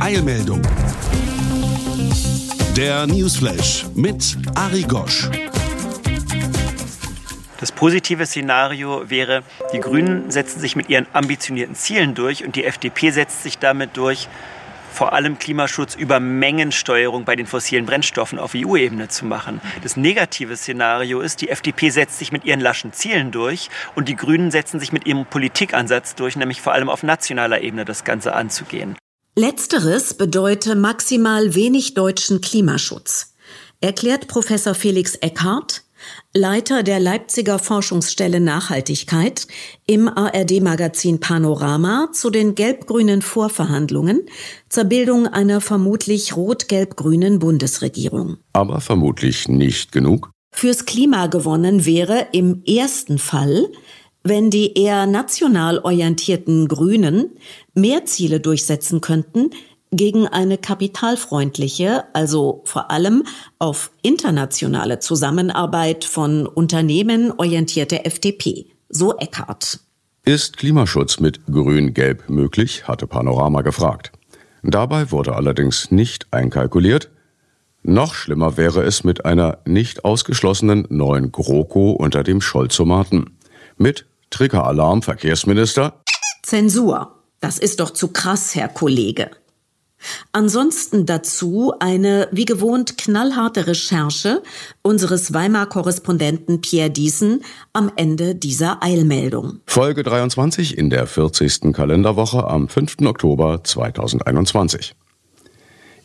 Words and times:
Eilmeldung. 0.00 0.62
Der 2.76 3.06
Newsflash 3.06 3.86
mit 3.94 4.36
Ari 4.54 4.82
Gosch. 4.82 5.28
Das 7.60 7.70
positive 7.70 8.26
Szenario 8.26 9.08
wäre, 9.08 9.44
die 9.72 9.78
Grünen 9.78 10.32
setzen 10.32 10.58
sich 10.58 10.74
mit 10.74 10.88
ihren 10.88 11.06
ambitionierten 11.12 11.76
Zielen 11.76 12.14
durch 12.14 12.44
und 12.44 12.56
die 12.56 12.64
FDP 12.64 13.10
setzt 13.10 13.44
sich 13.44 13.58
damit 13.58 13.96
durch, 13.96 14.28
vor 14.92 15.12
allem 15.12 15.38
Klimaschutz 15.38 15.94
über 15.94 16.20
Mengensteuerung 16.20 17.24
bei 17.24 17.34
den 17.34 17.46
fossilen 17.46 17.86
Brennstoffen 17.86 18.38
auf 18.38 18.52
EU-Ebene 18.54 19.08
zu 19.08 19.24
machen. 19.24 19.60
Das 19.82 19.96
negative 19.96 20.56
Szenario 20.56 21.20
ist, 21.20 21.40
die 21.40 21.48
FDP 21.48 21.90
setzt 21.90 22.18
sich 22.18 22.30
mit 22.32 22.44
ihren 22.44 22.60
laschen 22.60 22.92
Zielen 22.92 23.32
durch 23.32 23.70
und 23.94 24.08
die 24.08 24.16
Grünen 24.16 24.50
setzen 24.50 24.78
sich 24.78 24.92
mit 24.92 25.06
ihrem 25.06 25.26
Politikansatz 25.26 26.14
durch, 26.14 26.36
nämlich 26.36 26.60
vor 26.60 26.72
allem 26.72 26.88
auf 26.88 27.02
nationaler 27.02 27.62
Ebene 27.62 27.84
das 27.84 28.04
Ganze 28.04 28.34
anzugehen. 28.34 28.96
Letzteres 29.34 30.14
bedeutet 30.14 30.76
maximal 30.76 31.54
wenig 31.54 31.94
deutschen 31.94 32.42
Klimaschutz, 32.42 33.34
erklärt 33.80 34.28
Professor 34.28 34.74
Felix 34.74 35.14
Eckhardt, 35.16 35.84
Leiter 36.34 36.82
der 36.82 37.00
Leipziger 37.00 37.58
Forschungsstelle 37.58 38.40
Nachhaltigkeit 38.40 39.46
im 39.86 40.08
ARD-Magazin 40.08 41.20
Panorama 41.20 42.08
zu 42.12 42.30
den 42.30 42.54
gelb-grünen 42.54 43.22
Vorverhandlungen 43.22 44.22
zur 44.68 44.84
Bildung 44.84 45.26
einer 45.26 45.60
vermutlich 45.60 46.36
rot-gelb-grünen 46.36 47.38
Bundesregierung. 47.38 48.38
Aber 48.52 48.80
vermutlich 48.80 49.48
nicht 49.48 49.92
genug. 49.92 50.30
Fürs 50.54 50.86
Klima 50.86 51.26
gewonnen 51.26 51.86
wäre 51.86 52.28
im 52.32 52.62
ersten 52.64 53.18
Fall, 53.18 53.68
wenn 54.22 54.50
die 54.50 54.78
eher 54.78 55.06
national 55.06 55.78
orientierten 55.78 56.68
Grünen 56.68 57.30
mehr 57.74 58.04
Ziele 58.04 58.38
durchsetzen 58.38 59.00
könnten, 59.00 59.50
gegen 59.92 60.26
eine 60.26 60.58
kapitalfreundliche, 60.58 62.04
also 62.12 62.62
vor 62.64 62.90
allem 62.90 63.24
auf 63.58 63.92
internationale 64.02 64.98
Zusammenarbeit 64.98 66.04
von 66.04 66.46
Unternehmen 66.46 67.32
orientierte 67.36 68.04
FDP. 68.04 68.66
So 68.88 69.16
Eckhardt. 69.16 69.80
Ist 70.24 70.56
Klimaschutz 70.56 71.20
mit 71.20 71.46
Grün-Gelb 71.46 72.28
möglich? 72.28 72.88
hatte 72.88 73.06
Panorama 73.06 73.62
gefragt. 73.62 74.12
Dabei 74.62 75.10
wurde 75.10 75.34
allerdings 75.34 75.90
nicht 75.90 76.26
einkalkuliert, 76.32 77.10
noch 77.84 78.14
schlimmer 78.14 78.56
wäre 78.56 78.84
es 78.84 79.02
mit 79.02 79.24
einer 79.24 79.58
nicht 79.64 80.04
ausgeschlossenen 80.04 80.86
neuen 80.88 81.32
GroKo 81.32 81.90
unter 81.90 82.22
dem 82.22 82.40
Scholzomaten. 82.40 83.36
Mit 83.76 84.06
Triggeralarm 84.30 85.02
Verkehrsminister. 85.02 86.00
Zensur. 86.44 87.18
Das 87.40 87.58
ist 87.58 87.80
doch 87.80 87.90
zu 87.90 88.08
krass, 88.08 88.54
Herr 88.54 88.68
Kollege. 88.68 89.30
Ansonsten 90.32 91.06
dazu 91.06 91.74
eine 91.78 92.28
wie 92.32 92.44
gewohnt 92.44 92.98
knallharte 92.98 93.66
Recherche 93.66 94.42
unseres 94.82 95.32
Weimar-Korrespondenten 95.32 96.60
Pierre 96.60 96.90
Diesen 96.90 97.44
am 97.72 97.90
Ende 97.96 98.34
dieser 98.34 98.82
Eilmeldung. 98.82 99.60
Folge 99.66 100.02
23 100.02 100.76
in 100.76 100.90
der 100.90 101.06
40. 101.06 101.72
Kalenderwoche 101.72 102.46
am 102.46 102.68
5. 102.68 102.96
Oktober 103.06 103.62
2021. 103.64 104.94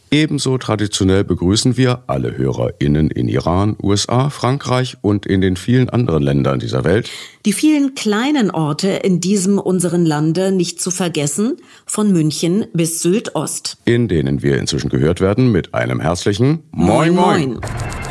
Ebenso 0.09 0.57
traditionell 0.57 1.23
begrüßen 1.23 1.75
wir 1.75 2.03
alle 2.07 2.37
HörerInnen 2.37 3.11
in 3.11 3.27
Iran, 3.27 3.75
USA, 3.81 4.29
Frankreich 4.29 4.97
und 5.01 5.25
in 5.25 5.41
den 5.41 5.57
vielen 5.57 5.89
anderen 5.89 6.23
Ländern 6.23 6.59
dieser 6.59 6.85
Welt. 6.85 7.09
Die 7.45 7.53
vielen 7.53 7.93
kleinen 7.93 8.49
Orte 8.49 8.87
in 8.87 9.19
diesem 9.19 9.59
unseren 9.59 10.05
Lande 10.05 10.51
nicht 10.51 10.81
zu 10.81 10.91
vergessen, 10.91 11.57
von 11.85 12.11
München 12.11 12.65
bis 12.73 12.99
Sylt-Ost. 13.01 13.77
In 13.85 14.07
denen 14.07 14.41
wir 14.41 14.57
inzwischen 14.57 14.89
gehört 14.89 15.19
werden 15.19 15.51
mit 15.51 15.73
einem 15.73 15.99
herzlichen 15.99 16.63
Moin 16.71 17.13
Moin. 17.13 17.49
moin. 17.53 18.06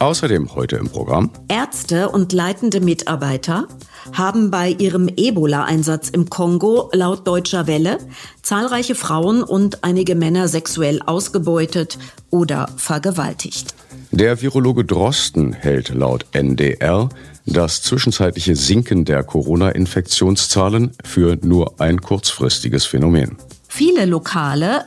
Außerdem 0.00 0.54
heute 0.54 0.76
im 0.76 0.88
Programm 0.88 1.30
Ärzte 1.48 2.08
und 2.10 2.32
leitende 2.32 2.80
Mitarbeiter 2.80 3.66
haben 4.12 4.50
bei 4.50 4.70
ihrem 4.70 5.08
Ebola-Einsatz 5.08 6.08
im 6.08 6.30
Kongo 6.30 6.88
laut 6.92 7.26
Deutscher 7.26 7.66
Welle 7.66 7.98
zahlreiche 8.40 8.94
Frauen 8.94 9.42
und 9.42 9.82
einige 9.82 10.14
Männer 10.14 10.46
sexuell 10.46 11.02
ausgebeutet 11.04 11.98
oder 12.30 12.68
vergewaltigt. 12.76 13.74
Der 14.12 14.40
Virologe 14.40 14.84
Drosten 14.84 15.52
hält 15.52 15.88
laut 15.88 16.26
NDR 16.32 17.08
das 17.44 17.82
zwischenzeitliche 17.82 18.54
Sinken 18.54 19.04
der 19.04 19.24
Corona-Infektionszahlen 19.24 20.92
für 21.04 21.38
nur 21.42 21.80
ein 21.80 22.00
kurzfristiges 22.00 22.84
Phänomen. 22.84 23.36
Viele 23.66 24.06
Lokale 24.06 24.84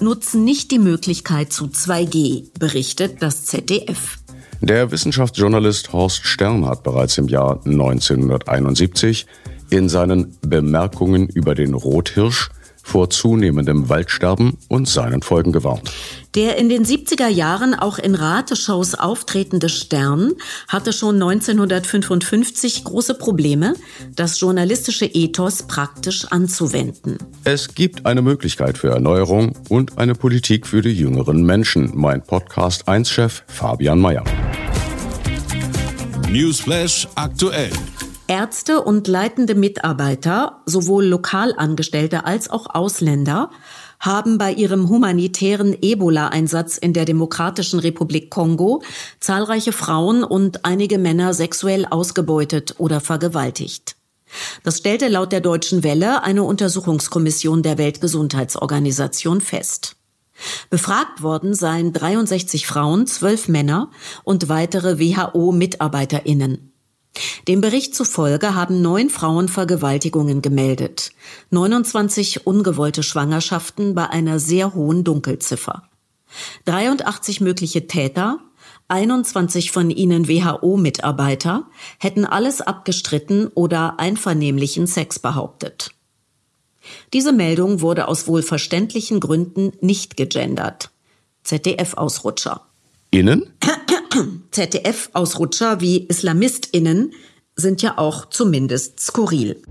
nutzen 0.00 0.44
nicht 0.44 0.70
die 0.70 0.78
Möglichkeit 0.78 1.52
zu 1.52 1.66
2G, 1.66 2.58
berichtet 2.58 3.22
das 3.22 3.44
ZDF. 3.46 4.19
Der 4.62 4.90
Wissenschaftsjournalist 4.90 5.94
Horst 5.94 6.26
Stern 6.26 6.66
hat 6.66 6.82
bereits 6.82 7.16
im 7.16 7.28
Jahr 7.28 7.60
1971 7.64 9.26
in 9.70 9.88
seinen 9.88 10.36
Bemerkungen 10.42 11.28
über 11.30 11.54
den 11.54 11.72
Rothirsch 11.72 12.50
vor 12.90 13.08
zunehmendem 13.08 13.88
Waldsterben 13.88 14.58
und 14.68 14.88
seinen 14.88 15.22
Folgen 15.22 15.52
gewarnt. 15.52 15.92
Der 16.34 16.58
in 16.58 16.68
den 16.68 16.84
70er 16.84 17.28
Jahren 17.28 17.74
auch 17.74 17.98
in 17.98 18.16
Rateshows 18.16 18.96
auftretende 18.96 19.68
Stern 19.68 20.32
hatte 20.66 20.92
schon 20.92 21.14
1955 21.22 22.82
große 22.84 23.14
Probleme, 23.14 23.74
das 24.16 24.40
journalistische 24.40 25.06
Ethos 25.06 25.62
praktisch 25.64 26.24
anzuwenden. 26.26 27.18
Es 27.44 27.74
gibt 27.74 28.06
eine 28.06 28.22
Möglichkeit 28.22 28.76
für 28.76 28.90
Erneuerung 28.90 29.56
und 29.68 29.98
eine 29.98 30.14
Politik 30.14 30.66
für 30.66 30.82
die 30.82 30.92
jüngeren 30.92 31.44
Menschen, 31.44 31.92
mein 31.94 32.22
Podcast 32.22 32.88
1-Chef 32.88 33.44
Fabian 33.46 34.00
Mayer. 34.00 34.24
Newsflash 36.28 37.08
aktuell. 37.14 37.70
Ärzte 38.30 38.80
und 38.80 39.08
leitende 39.08 39.56
Mitarbeiter, 39.56 40.62
sowohl 40.64 41.04
Lokalangestellte 41.04 42.24
als 42.26 42.48
auch 42.48 42.72
Ausländer, 42.72 43.50
haben 43.98 44.38
bei 44.38 44.52
ihrem 44.52 44.88
humanitären 44.88 45.76
Ebola-Einsatz 45.82 46.78
in 46.78 46.92
der 46.92 47.06
Demokratischen 47.06 47.80
Republik 47.80 48.30
Kongo 48.30 48.84
zahlreiche 49.18 49.72
Frauen 49.72 50.22
und 50.22 50.64
einige 50.64 50.96
Männer 50.98 51.34
sexuell 51.34 51.84
ausgebeutet 51.86 52.76
oder 52.78 53.00
vergewaltigt. 53.00 53.96
Das 54.62 54.78
stellte 54.78 55.08
laut 55.08 55.32
der 55.32 55.40
Deutschen 55.40 55.82
Welle 55.82 56.22
eine 56.22 56.44
Untersuchungskommission 56.44 57.64
der 57.64 57.78
Weltgesundheitsorganisation 57.78 59.40
fest. 59.40 59.96
Befragt 60.70 61.20
worden 61.20 61.52
seien 61.52 61.92
63 61.92 62.68
Frauen, 62.68 63.08
12 63.08 63.48
Männer 63.48 63.90
und 64.22 64.48
weitere 64.48 65.00
WHO-MitarbeiterInnen. 65.00 66.69
Dem 67.48 67.60
Bericht 67.60 67.94
zufolge 67.94 68.54
haben 68.54 68.82
neun 68.82 69.10
Frauen 69.10 69.48
Vergewaltigungen 69.48 70.42
gemeldet, 70.42 71.10
29 71.50 72.46
ungewollte 72.46 73.02
Schwangerschaften 73.02 73.94
bei 73.94 74.08
einer 74.08 74.38
sehr 74.38 74.74
hohen 74.74 75.04
Dunkelziffer. 75.04 75.82
83 76.66 77.40
mögliche 77.40 77.86
Täter, 77.86 78.38
21 78.88 79.72
von 79.72 79.90
ihnen 79.90 80.28
WHO-Mitarbeiter, 80.28 81.64
hätten 81.98 82.24
alles 82.24 82.60
abgestritten 82.60 83.48
oder 83.48 83.98
einvernehmlichen 83.98 84.86
Sex 84.86 85.18
behauptet. 85.18 85.90
Diese 87.12 87.32
Meldung 87.32 87.80
wurde 87.80 88.08
aus 88.08 88.26
wohlverständlichen 88.26 89.20
Gründen 89.20 89.72
nicht 89.80 90.16
gegendert. 90.16 90.90
ZDF-Ausrutscher. 91.44 92.62
Innen? 93.10 93.52
ZDF-Ausrutscher 94.50 95.80
wie 95.80 96.06
IslamistInnen 96.08 97.12
sind 97.56 97.82
ja 97.82 97.98
auch 97.98 98.26
zumindest 98.30 99.00
skurril. 99.00 99.62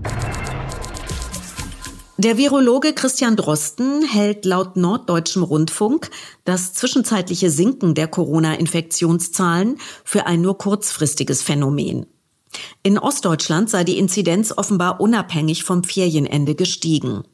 Der 2.16 2.36
Virologe 2.36 2.92
Christian 2.92 3.36
Drosten 3.36 4.02
hält 4.02 4.44
laut 4.44 4.76
Norddeutschem 4.76 5.42
Rundfunk 5.42 6.10
das 6.44 6.74
zwischenzeitliche 6.74 7.50
Sinken 7.50 7.94
der 7.94 8.08
Corona-Infektionszahlen 8.08 9.78
für 10.04 10.26
ein 10.26 10.42
nur 10.42 10.58
kurzfristiges 10.58 11.42
Phänomen. 11.42 12.04
In 12.82 12.98
Ostdeutschland 12.98 13.70
sei 13.70 13.84
die 13.84 13.98
Inzidenz 13.98 14.52
offenbar 14.54 15.00
unabhängig 15.00 15.64
vom 15.64 15.82
Ferienende 15.82 16.54
gestiegen. 16.54 17.24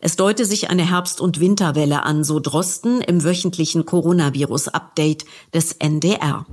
Es 0.00 0.16
deute 0.16 0.44
sich 0.44 0.70
eine 0.70 0.88
Herbst- 0.88 1.20
und 1.20 1.40
Winterwelle 1.40 2.02
an, 2.04 2.24
so 2.24 2.40
Drosten 2.40 3.00
im 3.00 3.24
wöchentlichen 3.24 3.86
Coronavirus-Update 3.86 5.24
des 5.52 5.72
NDR. 5.72 6.46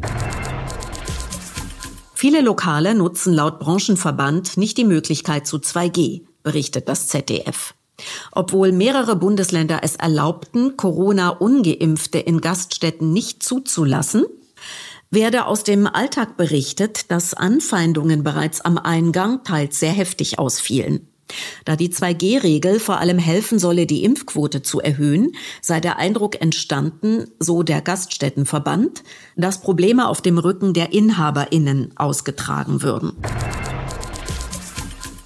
Viele 2.14 2.42
Lokale 2.42 2.96
nutzen 2.96 3.34
laut 3.34 3.60
Branchenverband 3.60 4.58
nicht 4.58 4.78
die 4.78 4.86
Möglichkeit 4.86 5.46
zu 5.46 5.58
2G, 5.58 6.22
berichtet 6.42 6.88
das 6.88 7.08
ZDF. 7.08 7.74
Obwohl 8.32 8.72
mehrere 8.72 9.16
Bundesländer 9.16 9.82
es 9.84 9.96
erlaubten, 9.96 10.78
Corona-ungeimpfte 10.78 12.20
in 12.20 12.42
Gaststätten 12.42 13.14
nicht 13.14 13.44
zuzulassen, 13.44 14.26
werde 15.12 15.46
aus 15.46 15.64
dem 15.64 15.86
Alltag 15.86 16.38
berichtet, 16.38 17.12
dass 17.12 17.34
Anfeindungen 17.34 18.24
bereits 18.24 18.62
am 18.62 18.78
Eingang 18.78 19.44
teils 19.44 19.80
sehr 19.80 19.92
heftig 19.92 20.40
ausfielen. 20.40 21.13
Da 21.66 21.76
die 21.76 21.90
2G-Regel 21.90 22.80
vor 22.80 23.00
allem 23.00 23.18
helfen 23.18 23.60
solle, 23.60 23.86
die 23.86 24.04
Impfquote 24.04 24.62
zu 24.62 24.82
erhöhen, 24.82 25.36
sei 25.62 25.80
der 25.80 25.98
Eindruck 25.98 26.42
entstanden, 26.42 27.26
so 27.40 27.64
der 27.64 27.82
Gaststättenverband, 27.82 29.04
dass 29.36 29.62
Probleme 29.62 30.08
auf 30.08 30.22
dem 30.22 30.38
Rücken 30.38 30.74
der 30.74 30.94
Inhaberinnen 30.94 31.92
ausgetragen 31.96 32.82
würden. 32.82 33.14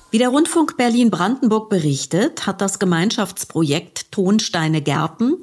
Wie 0.09 0.19
der 0.19 0.29
Rundfunk 0.29 0.77
Berlin-Brandenburg 0.77 1.69
berichtet, 1.69 2.47
hat 2.47 2.61
das 2.61 2.79
Gemeinschaftsprojekt 2.79 4.11
Tonsteine 4.11 4.81
Gärten 4.81 5.33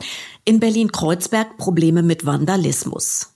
in 0.47 0.59
Berlin-Kreuzberg 0.59 1.59
Probleme 1.59 2.03
mit 2.03 2.25
Vandalismus. 2.25 3.34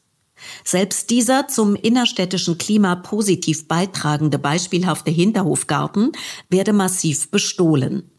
Selbst 0.65 1.11
dieser 1.11 1.49
zum 1.49 1.75
innerstädtischen 1.75 2.59
Klima 2.59 2.97
positiv 2.97 3.69
beitragende 3.69 4.39
beispielhafte 4.39 5.11
Hinterhofgarten 5.11 6.13
werde 6.49 6.73
massiv 6.73 7.31
bestohlen. 7.31 8.11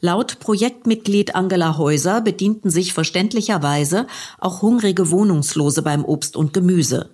Laut 0.00 0.38
Projektmitglied 0.40 1.34
Angela 1.34 1.76
Häuser 1.78 2.20
bedienten 2.20 2.70
sich 2.70 2.92
verständlicherweise 2.92 4.06
auch 4.38 4.62
hungrige 4.62 5.10
Wohnungslose 5.10 5.82
beim 5.82 6.04
Obst 6.04 6.36
und 6.36 6.52
Gemüse. 6.52 7.10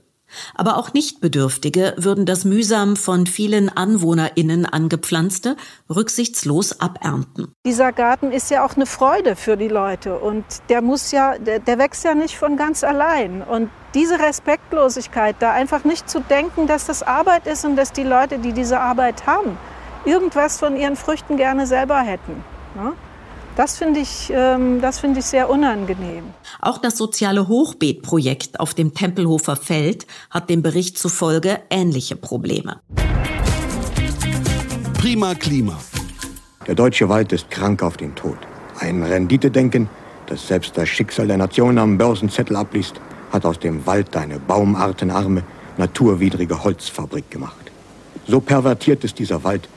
Aber 0.54 0.76
auch 0.76 0.92
Nichtbedürftige 0.92 1.94
würden 1.96 2.26
das 2.26 2.44
mühsam 2.44 2.96
von 2.96 3.26
vielen 3.26 3.68
AnwohnerInnen 3.68 4.66
angepflanzte 4.66 5.56
rücksichtslos 5.88 6.80
abernten. 6.80 7.52
Dieser 7.66 7.92
Garten 7.92 8.32
ist 8.32 8.50
ja 8.50 8.64
auch 8.64 8.76
eine 8.76 8.86
Freude 8.86 9.36
für 9.36 9.56
die 9.56 9.68
Leute 9.68 10.18
und 10.18 10.44
der 10.68 10.82
muss 10.82 11.12
ja, 11.12 11.38
der, 11.38 11.58
der 11.58 11.78
wächst 11.78 12.04
ja 12.04 12.14
nicht 12.14 12.36
von 12.36 12.56
ganz 12.56 12.84
allein. 12.84 13.42
Und 13.42 13.70
diese 13.94 14.18
Respektlosigkeit, 14.18 15.36
da 15.40 15.52
einfach 15.52 15.84
nicht 15.84 16.08
zu 16.08 16.20
denken, 16.20 16.66
dass 16.66 16.86
das 16.86 17.02
Arbeit 17.02 17.46
ist 17.46 17.64
und 17.64 17.76
dass 17.76 17.92
die 17.92 18.04
Leute, 18.04 18.38
die 18.38 18.52
diese 18.52 18.80
Arbeit 18.80 19.26
haben, 19.26 19.58
irgendwas 20.04 20.58
von 20.58 20.76
ihren 20.76 20.96
Früchten 20.96 21.36
gerne 21.36 21.66
selber 21.66 22.00
hätten. 22.00 22.44
Ne? 22.74 22.92
Das 23.56 23.76
finde 23.76 24.00
ich, 24.00 24.32
ähm, 24.32 24.80
das 24.80 25.00
finde 25.00 25.20
ich 25.20 25.26
sehr 25.26 25.50
unangenehm. 25.50 26.24
Auch 26.60 26.78
das 26.78 26.96
soziale 26.96 27.48
Hochbeetprojekt 27.48 28.60
auf 28.60 28.74
dem 28.74 28.94
Tempelhofer 28.94 29.56
Feld 29.56 30.06
hat 30.30 30.48
dem 30.48 30.62
Bericht 30.62 30.98
zufolge 30.98 31.60
ähnliche 31.68 32.16
Probleme. 32.16 32.80
Prima 34.94 35.34
Klima. 35.34 35.78
Der 36.66 36.74
deutsche 36.74 37.08
Wald 37.08 37.32
ist 37.32 37.50
krank 37.50 37.82
auf 37.82 37.96
den 37.96 38.14
Tod. 38.14 38.38
Ein 38.78 39.02
Renditedenken, 39.02 39.88
das 40.26 40.46
selbst 40.46 40.76
das 40.76 40.88
Schicksal 40.88 41.26
der 41.26 41.36
Nation 41.36 41.78
am 41.78 41.98
Börsenzettel 41.98 42.54
abliest, 42.56 43.00
hat 43.32 43.44
aus 43.44 43.58
dem 43.58 43.86
Wald 43.86 44.16
eine 44.16 44.38
baumartenarme, 44.38 45.42
naturwidrige 45.76 46.62
Holzfabrik 46.62 47.30
gemacht. 47.30 47.70
So 48.26 48.40
pervertiert 48.40 49.02
ist 49.02 49.18
dieser 49.18 49.42
Wald, 49.42 49.68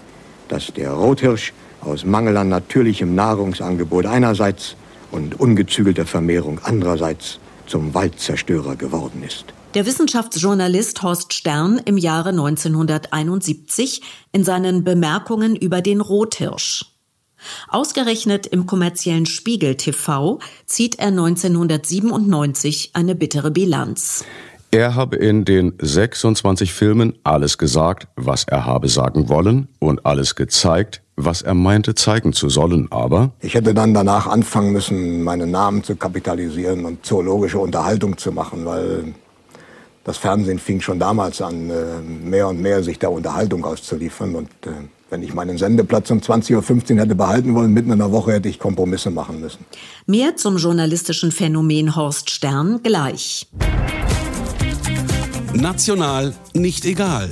dass 0.47 0.67
der 0.73 0.91
Rothirsch 0.91 1.53
aus 1.85 2.05
Mangel 2.05 2.37
an 2.37 2.49
natürlichem 2.49 3.15
Nahrungsangebot 3.15 4.05
einerseits 4.05 4.75
und 5.11 5.39
ungezügelter 5.39 6.05
Vermehrung 6.05 6.59
andererseits 6.63 7.39
zum 7.67 7.93
Waldzerstörer 7.93 8.75
geworden 8.75 9.23
ist. 9.23 9.45
Der 9.73 9.85
Wissenschaftsjournalist 9.85 11.01
Horst 11.01 11.33
Stern 11.33 11.81
im 11.85 11.97
Jahre 11.97 12.29
1971 12.29 14.01
in 14.31 14.43
seinen 14.43 14.83
Bemerkungen 14.83 15.55
über 15.55 15.81
den 15.81 15.99
Rothirsch. 15.99 16.85
Ausgerechnet 17.67 18.45
im 18.47 18.65
kommerziellen 18.65 19.25
Spiegel 19.25 19.75
TV 19.75 20.39
zieht 20.65 20.99
er 20.99 21.07
1997 21.07 22.91
eine 22.93 23.15
bittere 23.15 23.51
Bilanz. 23.51 24.23
Er 24.73 24.95
habe 24.95 25.17
in 25.17 25.45
den 25.45 25.73
26 25.79 26.73
Filmen 26.73 27.13
alles 27.23 27.59
gesagt, 27.59 28.07
was 28.15 28.43
er 28.45 28.65
habe 28.65 28.89
sagen 28.89 29.29
wollen 29.29 29.67
und 29.77 30.03
alles 30.03 30.33
gezeigt, 30.33 31.03
was 31.15 31.43
er 31.43 31.53
meinte 31.53 31.93
zeigen 31.93 32.33
zu 32.33 32.49
sollen, 32.49 32.87
aber 32.91 33.33
Ich 33.41 33.53
hätte 33.53 33.75
dann 33.75 33.93
danach 33.93 34.25
anfangen 34.25 34.71
müssen, 34.71 35.21
meinen 35.21 35.51
Namen 35.51 35.83
zu 35.83 35.95
kapitalisieren 35.95 36.85
und 36.85 37.05
zoologische 37.05 37.59
Unterhaltung 37.59 38.17
zu 38.17 38.31
machen, 38.31 38.65
weil 38.65 39.13
das 40.05 40.17
Fernsehen 40.17 40.57
fing 40.57 40.81
schon 40.81 40.97
damals 40.97 41.39
an, 41.39 41.69
äh, 41.69 42.01
mehr 42.01 42.47
und 42.47 42.59
mehr 42.59 42.81
sich 42.81 42.97
der 42.97 43.11
Unterhaltung 43.11 43.63
auszuliefern. 43.63 44.33
Und 44.33 44.49
äh, 44.65 44.71
wenn 45.11 45.21
ich 45.21 45.35
meinen 45.35 45.59
Sendeplatz 45.59 46.09
um 46.09 46.17
20.15 46.17 46.93
Uhr 46.95 46.99
hätte 46.99 47.13
behalten 47.13 47.53
wollen, 47.53 47.71
mitten 47.73 47.91
in 47.91 47.99
der 47.99 48.11
Woche 48.11 48.31
hätte 48.33 48.49
ich 48.49 48.57
Kompromisse 48.57 49.11
machen 49.11 49.39
müssen. 49.39 49.65
Mehr 50.07 50.35
zum 50.35 50.57
journalistischen 50.57 51.31
Phänomen 51.31 51.95
Horst 51.95 52.31
Stern 52.31 52.81
gleich. 52.81 53.47
National 55.55 56.33
nicht 56.53 56.83
egal. 56.85 57.29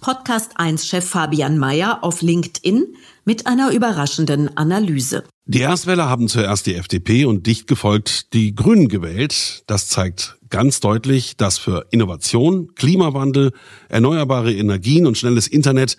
Podcast 0.00 0.58
1-Chef 0.58 1.04
Fabian 1.04 1.58
Mayer 1.58 2.04
auf 2.04 2.20
LinkedIn 2.20 2.94
mit 3.24 3.46
einer 3.46 3.70
überraschenden 3.72 4.56
Analyse. 4.56 5.24
Die 5.46 5.60
Erstwähler 5.60 6.08
haben 6.08 6.28
zuerst 6.28 6.66
die 6.66 6.74
FDP 6.74 7.24
und 7.24 7.46
dicht 7.46 7.66
gefolgt 7.66 8.32
die 8.34 8.54
Grünen 8.54 8.88
gewählt. 8.88 9.64
Das 9.66 9.88
zeigt 9.88 10.38
ganz 10.50 10.80
deutlich, 10.80 11.36
dass 11.36 11.58
für 11.58 11.86
Innovation, 11.90 12.74
Klimawandel, 12.74 13.52
erneuerbare 13.88 14.52
Energien 14.52 15.06
und 15.06 15.16
schnelles 15.16 15.48
Internet 15.48 15.96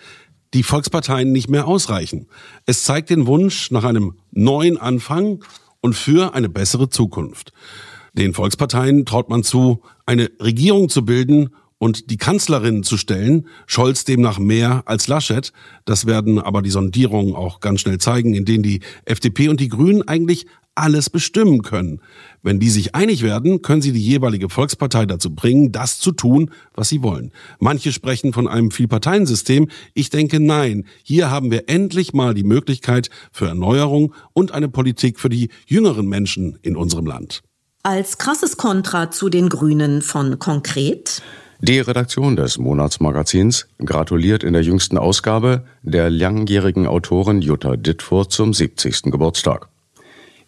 die 0.54 0.64
Volksparteien 0.64 1.32
nicht 1.32 1.50
mehr 1.50 1.68
ausreichen. 1.68 2.28
Es 2.66 2.84
zeigt 2.84 3.10
den 3.10 3.26
Wunsch 3.26 3.72
nach 3.72 3.84
einem 3.84 4.18
neuen 4.32 4.78
Anfang 4.78 5.44
und 5.82 5.96
für 5.96 6.36
eine 6.36 6.50
bessere 6.50 6.90
Zukunft. 6.90 7.54
Den 8.14 8.36
Volksparteien 8.36 9.06
traut 9.06 9.30
man 9.30 9.44
zu, 9.44 9.82
eine 10.06 10.30
Regierung 10.40 10.90
zu 10.90 11.06
bilden 11.06 11.50
und 11.78 12.10
die 12.10 12.18
Kanzlerin 12.18 12.84
zu 12.84 12.98
stellen. 12.98 13.48
Scholz 13.68 14.06
demnach 14.06 14.40
mehr 14.40 14.84
als 14.86 15.08
Laschet. 15.08 15.52
Das 15.84 16.06
werden 16.06 16.40
aber 16.40 16.62
die 16.62 16.70
Sondierungen 16.70 17.36
auch 17.36 17.60
ganz 17.60 17.82
schnell 17.82 17.98
zeigen, 17.98 18.34
in 18.34 18.46
denen 18.46 18.64
die 18.64 18.80
FDP 19.06 19.50
und 19.50 19.60
die 19.60 19.68
Grünen 19.68 20.02
eigentlich 20.08 20.46
alles 20.76 21.10
bestimmen 21.10 21.62
können. 21.62 22.02
Wenn 22.42 22.60
die 22.60 22.70
sich 22.70 22.96
einig 22.96 23.22
werden, 23.22 23.62
können 23.62 23.82
sie 23.82 23.92
die 23.92 24.02
jeweilige 24.02 24.50
Volkspartei 24.50 25.06
dazu 25.06 25.34
bringen, 25.36 25.72
das 25.72 26.00
zu 26.00 26.12
tun, 26.12 26.52
was 26.74 26.90
sie 26.90 27.04
wollen. 27.04 27.32
Manche 27.60 27.92
sprechen 27.92 28.34
von 28.34 28.48
einem 28.48 28.72
Vielparteiensystem. 28.72 29.68
Ich 29.94 30.10
denke, 30.10 30.40
nein. 30.40 30.86
Hier 31.04 31.30
haben 31.30 31.52
wir 31.52 31.70
endlich 31.70 32.14
mal 32.14 32.34
die 32.34 32.44
Möglichkeit 32.44 33.10
für 33.32 33.48
Erneuerung 33.48 34.14
und 34.34 34.52
eine 34.52 34.70
Politik 34.70 35.20
für 35.20 35.30
die 35.30 35.50
jüngeren 35.68 36.08
Menschen 36.08 36.58
in 36.62 36.76
unserem 36.76 37.06
Land. 37.06 37.44
Als 37.86 38.18
krasses 38.18 38.56
Kontra 38.56 39.12
zu 39.12 39.28
den 39.28 39.50
Grünen 39.50 40.02
von 40.02 40.40
Konkret 40.40 41.22
die 41.60 41.80
Redaktion 41.80 42.38
des 42.38 42.58
Monatsmagazins 42.58 43.68
gratuliert 43.80 44.44
in 44.44 44.54
der 44.54 44.64
jüngsten 44.64 44.98
Ausgabe 44.98 45.66
der 45.82 46.10
langjährigen 46.10 46.88
Autorin 46.88 47.42
Jutta 47.42 47.76
Dittfurt 47.76 48.32
zum 48.32 48.54
70. 48.54 49.12
Geburtstag. 49.12 49.68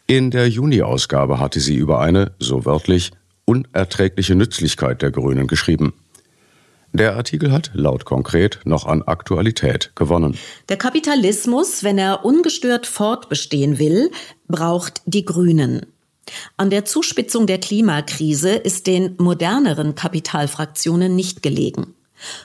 In 0.08 0.32
der 0.32 0.48
Juni-Ausgabe 0.48 1.38
hatte 1.38 1.60
sie 1.60 1.76
über 1.76 2.00
eine, 2.00 2.32
so 2.40 2.64
wörtlich, 2.64 3.12
unerträgliche 3.44 4.36
Nützlichkeit 4.36 5.02
der 5.02 5.12
Grünen 5.12 5.48
geschrieben. 5.48 5.94
Der 6.94 7.18
Artikel 7.18 7.52
hat 7.52 7.72
laut 7.74 8.06
konkret 8.06 8.62
noch 8.64 8.86
an 8.86 9.02
Aktualität 9.02 9.92
gewonnen. 9.96 10.38
Der 10.70 10.78
Kapitalismus, 10.78 11.84
wenn 11.84 11.98
er 11.98 12.24
ungestört 12.24 12.88
fortbestehen 12.88 13.78
will, 13.78 14.12
braucht 14.48 15.02
die 15.06 15.26
Grünen. 15.26 15.86
An 16.58 16.70
der 16.70 16.86
Zuspitzung 16.86 17.48
der 17.48 17.60
Klimakrise 17.60 18.52
ist 18.52 18.88
den 18.88 19.16
moderneren 19.18 19.96
Kapitalfraktionen 19.96 21.16
nicht 21.16 21.44
gelegen. 21.44 21.94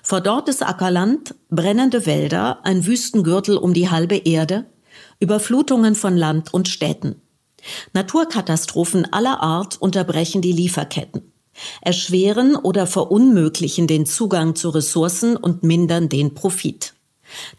Verdorrtes 0.03 0.63
Ackerland, 0.63 1.35
brennende 1.49 2.05
Wälder, 2.05 2.61
ein 2.65 2.87
Wüstengürtel 2.87 3.57
um 3.57 3.73
die 3.73 3.89
halbe 3.89 4.17
Erde, 4.17 4.67
Überflutungen 5.21 5.95
von 5.95 6.17
Land 6.17 6.53
und 6.53 6.69
Städten. 6.69 7.23
Naturkatastrophen 7.93 9.13
aller 9.13 9.41
Art 9.41 9.81
unterbrechen 9.81 10.43
die 10.43 10.53
Lieferketten, 10.53 11.33
erschweren 11.83 12.57
oder 12.57 12.87
verunmöglichen 12.87 13.87
den 13.87 14.07
Zugang 14.07 14.57
zu 14.57 14.71
Ressourcen 14.71 15.37
und 15.37 15.63
mindern 15.63 16.09
den 16.09 16.35
Profit. 16.35 16.95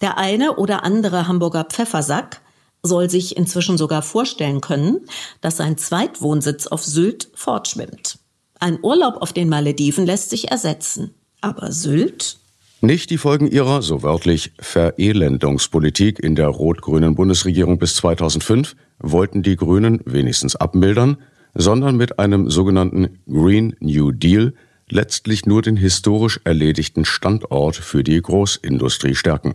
Der 0.01 0.17
eine 0.17 0.57
oder 0.57 0.83
andere 0.83 1.27
Hamburger 1.27 1.63
Pfeffersack 1.63 2.40
soll 2.83 3.09
sich 3.09 3.37
inzwischen 3.37 3.77
sogar 3.77 4.01
vorstellen 4.01 4.61
können, 4.61 5.01
dass 5.41 5.57
sein 5.57 5.77
Zweitwohnsitz 5.77 6.67
auf 6.67 6.83
Sylt 6.83 7.29
fortschwimmt. 7.35 8.17
Ein 8.59 8.79
Urlaub 8.81 9.21
auf 9.21 9.33
den 9.33 9.49
Malediven 9.49 10.05
lässt 10.05 10.29
sich 10.29 10.51
ersetzen. 10.51 11.13
Aber 11.41 11.71
Sylt? 11.71 12.37
Nicht 12.81 13.11
die 13.11 13.17
Folgen 13.17 13.47
ihrer, 13.47 13.81
so 13.81 14.01
wörtlich, 14.01 14.53
Verelendungspolitik 14.59 16.19
in 16.19 16.35
der 16.35 16.47
rot-grünen 16.47 17.15
Bundesregierung 17.15 17.77
bis 17.77 17.95
2005 17.95 18.75
wollten 18.99 19.43
die 19.43 19.55
Grünen 19.55 20.01
wenigstens 20.05 20.55
abmildern, 20.55 21.17
sondern 21.53 21.95
mit 21.95 22.17
einem 22.17 22.49
sogenannten 22.49 23.19
Green 23.27 23.75
New 23.79 24.11
Deal 24.11 24.53
letztlich 24.89 25.45
nur 25.45 25.61
den 25.61 25.77
historisch 25.77 26.39
erledigten 26.43 27.05
Standort 27.05 27.75
für 27.75 28.03
die 28.03 28.21
Großindustrie 28.21 29.15
stärken. 29.15 29.53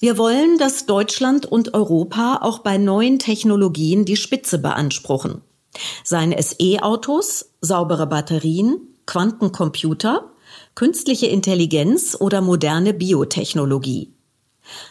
Wir 0.00 0.16
wollen, 0.16 0.58
dass 0.58 0.86
Deutschland 0.86 1.44
und 1.44 1.74
Europa 1.74 2.38
auch 2.42 2.60
bei 2.60 2.78
neuen 2.78 3.18
Technologien 3.18 4.04
die 4.04 4.16
Spitze 4.16 4.60
beanspruchen. 4.60 5.42
Seien 6.04 6.30
es 6.30 6.54
E-Autos, 6.60 7.50
saubere 7.60 8.06
Batterien, 8.06 8.78
Quantencomputer, 9.06 10.30
künstliche 10.76 11.26
Intelligenz 11.26 12.16
oder 12.18 12.40
moderne 12.40 12.94
Biotechnologie. 12.94 14.14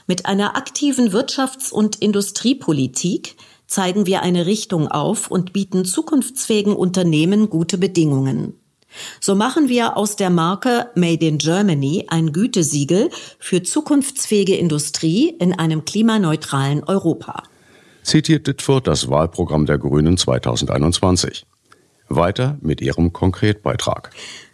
Mit 0.07 0.25
einer 0.25 0.57
aktiven 0.57 1.13
Wirtschafts- 1.13 1.71
und 1.71 1.97
Industriepolitik 1.97 3.37
zeigen 3.65 4.07
wir 4.07 4.23
eine 4.23 4.45
Richtung 4.45 4.89
auf 4.89 5.31
und 5.31 5.53
bieten 5.53 5.85
zukunftsfähigen 5.85 6.75
Unternehmen 6.75 7.49
gute 7.49 7.77
Bedingungen. 7.77 8.59
So 9.19 9.35
machen 9.35 9.69
wir 9.69 9.97
aus 9.97 10.15
der 10.15 10.29
Marke 10.29 10.89
Made 10.95 11.25
in 11.25 11.37
Germany 11.37 12.05
ein 12.09 12.31
Gütesiegel 12.31 13.09
für 13.39 13.63
zukunftsfähige 13.63 14.55
Industrie 14.55 15.35
in 15.39 15.57
einem 15.57 15.85
klimaneutralen 15.85 16.83
Europa. 16.83 17.43
Zitiert 18.03 18.47
Ditfurth 18.47 18.87
das 18.87 19.09
Wahlprogramm 19.09 19.65
der 19.65 19.77
Grünen 19.77 20.17
2021. 20.17 21.45
Weiter 22.09 22.57
mit 22.61 22.81
ihrem 22.81 23.11
Konkretbeitrag. 23.11 24.11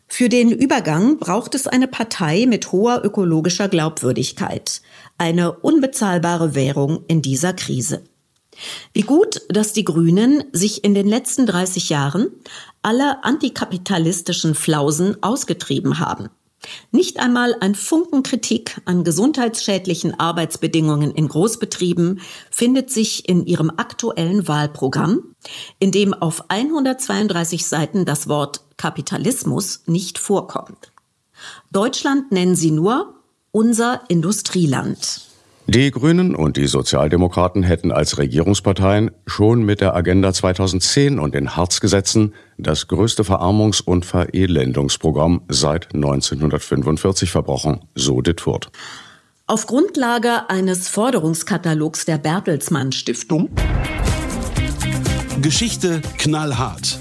Für 0.08 0.30
den 0.30 0.52
Übergang 0.52 1.18
braucht 1.18 1.56
es 1.56 1.66
eine 1.66 1.88
Partei 1.88 2.46
mit 2.48 2.72
hoher 2.72 3.04
ökologischer 3.04 3.68
Glaubwürdigkeit, 3.68 4.82
eine 5.18 5.54
unbezahlbare 5.54 6.54
Währung 6.54 7.04
in 7.08 7.22
dieser 7.22 7.54
Krise. 7.54 8.04
Wie 8.94 9.02
gut, 9.02 9.42
dass 9.50 9.74
die 9.74 9.84
Grünen 9.84 10.44
sich 10.52 10.84
in 10.84 10.94
den 10.94 11.08
letzten 11.08 11.46
30 11.46 11.90
Jahren 11.90 12.32
alle 12.82 13.24
antikapitalistischen 13.24 14.56
Flausen 14.56 15.22
ausgetrieben 15.22 16.00
haben. 16.00 16.30
Nicht 16.92 17.20
einmal 17.20 17.56
ein 17.60 17.76
Funken 17.76 18.24
Kritik 18.24 18.82
an 18.86 19.04
gesundheitsschädlichen 19.04 20.20
Arbeitsbedingungen 20.20 21.12
in 21.12 21.28
Großbetrieben 21.28 22.22
findet 22.52 22.90
sich 22.90 23.28
in 23.28 23.46
ihrem 23.46 23.72
aktuellen 23.76 24.48
Wahlprogramm, 24.48 25.36
in 25.80 25.92
dem 25.92 26.14
auf 26.14 26.50
132 26.50 27.66
Seiten 27.66 28.06
das 28.06 28.30
Wort 28.30 28.62
Kapitalismus 28.78 29.82
nicht 29.88 30.20
vorkommt. 30.20 30.94
Deutschland 31.72 32.32
nennen 32.32 32.56
sie 32.56 32.72
nur 32.72 33.16
unser 33.52 34.02
Industrieland. 34.08 35.33
Die 35.66 35.92
Grünen 35.92 36.36
und 36.36 36.58
die 36.58 36.68
Sozialdemokraten 36.68 37.64
hätten 37.64 37.92
als 37.92 38.18
Regierungsparteien 38.18 39.12
schon 39.26 39.64
mit 39.64 39.80
der 39.80 39.96
Agenda 39.96 40.34
2010 40.34 41.20
und 41.20 41.36
den 41.36 41.56
Harzgesetzen 41.56 42.34
das 42.58 42.88
größte 42.88 43.24
Verarmungs- 43.24 43.82
und 43.82 44.06
Verelendungsprogramm 44.06 45.42
seit 45.48 45.94
1945 45.96 47.32
verbrochen, 47.32 47.80
so 47.96 48.22
Dittfurt. 48.22 48.72
Auf 49.48 49.66
Grundlage 49.68 50.50
eines 50.50 50.90
Forderungskatalogs 50.90 52.06
der 52.06 52.18
Bertelsmann 52.18 52.92
Stiftung 52.92 53.50
Geschichte 55.42 56.02
knallhart. 56.18 57.00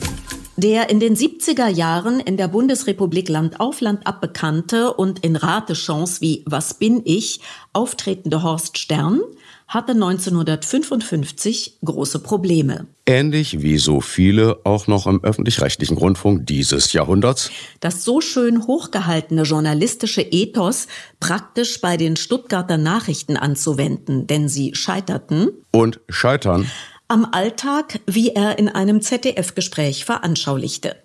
Der 0.63 0.91
in 0.91 1.01
den 1.01 1.17
70er 1.17 1.67
Jahren 1.67 2.21
in 2.21 2.37
der 2.37 2.47
Bundesrepublik 2.47 3.29
Land 3.29 3.59
auf 3.59 3.81
Land 3.81 4.07
ab 4.07 4.21
bekannte 4.21 4.93
und 4.93 5.19
in 5.25 5.35
Ratechance 5.35 6.21
wie 6.21 6.45
Was 6.47 6.75
bin 6.75 7.03
ich 7.05 7.41
auftretende 7.73 8.45
Horst 8.45 8.79
Stern 8.79 9.23
hatte 9.67 9.93
1955 9.93 11.79
große 11.83 12.19
Probleme. 12.19 12.87
Ähnlich 13.07 13.63
wie 13.63 13.79
so 13.79 14.03
viele 14.03 14.59
auch 14.65 14.87
noch 14.87 15.07
im 15.07 15.25
öffentlich-rechtlichen 15.25 15.97
Rundfunk 15.97 16.47
dieses 16.47 16.93
Jahrhunderts. 16.93 17.51
Das 17.81 18.05
so 18.05 18.21
schön 18.21 18.67
hochgehaltene 18.67 19.43
journalistische 19.43 20.21
Ethos 20.21 20.89
praktisch 21.21 21.81
bei 21.81 21.97
den 21.97 22.17
Stuttgarter 22.17 22.77
Nachrichten 22.77 23.39
anzuwenden, 23.39 24.27
denn 24.27 24.49
sie 24.49 24.75
scheiterten. 24.75 25.49
Und 25.73 26.01
scheitern 26.09 26.71
am 27.13 27.29
Alltag, 27.31 28.01
wie 28.07 28.31
er 28.31 28.59
in 28.59 28.71
einem 28.71 29.03
ZDF-Gespräch 29.03 30.07
veranschaulichte. 30.07 30.97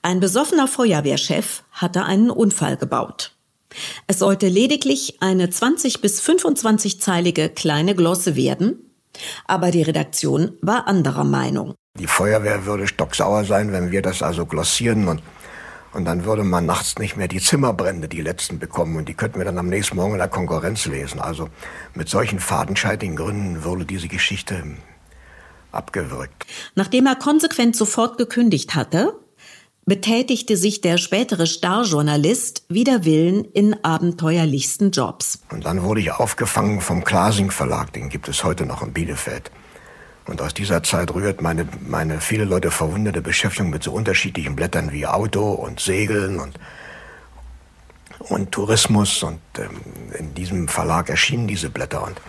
Ein 0.00 0.18
besoffener 0.18 0.66
Feuerwehrchef 0.66 1.62
hatte 1.72 2.06
einen 2.06 2.30
Unfall 2.30 2.78
gebaut. 2.78 3.32
Es 4.06 4.18
sollte 4.18 4.48
lediglich 4.48 5.18
eine 5.20 5.50
20 5.50 6.00
bis 6.00 6.22
25-zeilige 6.22 7.50
kleine 7.50 7.94
Glosse 7.94 8.34
werden, 8.34 8.78
aber 9.46 9.70
die 9.70 9.82
Redaktion 9.82 10.56
war 10.62 10.88
anderer 10.88 11.24
Meinung. 11.24 11.74
Die 11.98 12.06
Feuerwehr 12.06 12.64
würde 12.64 12.86
stocksauer 12.86 13.44
sein, 13.44 13.72
wenn 13.72 13.90
wir 13.90 14.00
das 14.00 14.22
also 14.22 14.46
glossieren 14.46 15.06
und 15.06 15.22
und 15.92 16.04
dann 16.04 16.26
würde 16.26 16.44
man 16.44 16.66
nachts 16.66 16.98
nicht 16.98 17.16
mehr 17.16 17.28
die 17.28 17.40
Zimmerbrände, 17.40 18.06
die 18.06 18.20
letzten 18.20 18.58
bekommen. 18.58 18.96
Und 18.96 19.08
die 19.08 19.14
könnten 19.14 19.38
wir 19.38 19.46
dann 19.46 19.56
am 19.56 19.68
nächsten 19.68 19.96
Morgen 19.96 20.12
in 20.12 20.18
der 20.18 20.28
Konkurrenz 20.28 20.84
lesen. 20.84 21.20
Also 21.20 21.48
mit 21.94 22.10
solchen 22.10 22.38
fadenscheitigen 22.38 23.16
Gründen 23.16 23.64
würde 23.64 23.86
diese 23.86 24.06
Geschichte 24.06 24.62
abgewürgt. 25.72 26.46
Nachdem 26.74 27.06
er 27.06 27.16
konsequent 27.16 27.76
sofort 27.76 28.18
gekündigt 28.18 28.74
hatte, 28.74 29.14
betätigte 29.86 30.56
sich 30.56 30.80
der 30.80 30.98
spätere 30.98 31.46
Starjournalist 31.46 32.64
wider 32.68 33.04
Willen 33.04 33.44
in 33.44 33.84
abenteuerlichsten 33.84 34.90
Jobs. 34.90 35.38
Und 35.50 35.64
dann 35.64 35.82
wurde 35.82 36.00
ich 36.00 36.10
aufgefangen 36.10 36.80
vom 36.80 37.04
Klasing 37.04 37.52
Verlag, 37.52 37.92
den 37.92 38.08
gibt 38.08 38.28
es 38.28 38.42
heute 38.42 38.66
noch 38.66 38.82
in 38.82 38.92
Bielefeld. 38.92 39.50
Und 40.26 40.42
aus 40.42 40.54
dieser 40.54 40.82
Zeit 40.82 41.14
rührt 41.14 41.40
meine, 41.40 41.68
meine 41.86 42.20
viele 42.20 42.44
Leute 42.44 42.72
verwunderte 42.72 43.22
Beschäftigung 43.22 43.70
mit 43.70 43.84
so 43.84 43.92
unterschiedlichen 43.92 44.56
Blättern 44.56 44.90
wie 44.90 45.06
Auto 45.06 45.52
und 45.52 45.78
Segeln 45.78 46.40
und, 46.40 46.58
und 48.18 48.50
Tourismus. 48.50 49.22
Und 49.22 49.38
ähm, 49.58 49.80
in 50.18 50.34
diesem 50.34 50.66
Verlag 50.66 51.10
erschienen 51.10 51.46
diese 51.46 51.70
Blätter. 51.70 52.02
Und 52.02 52.20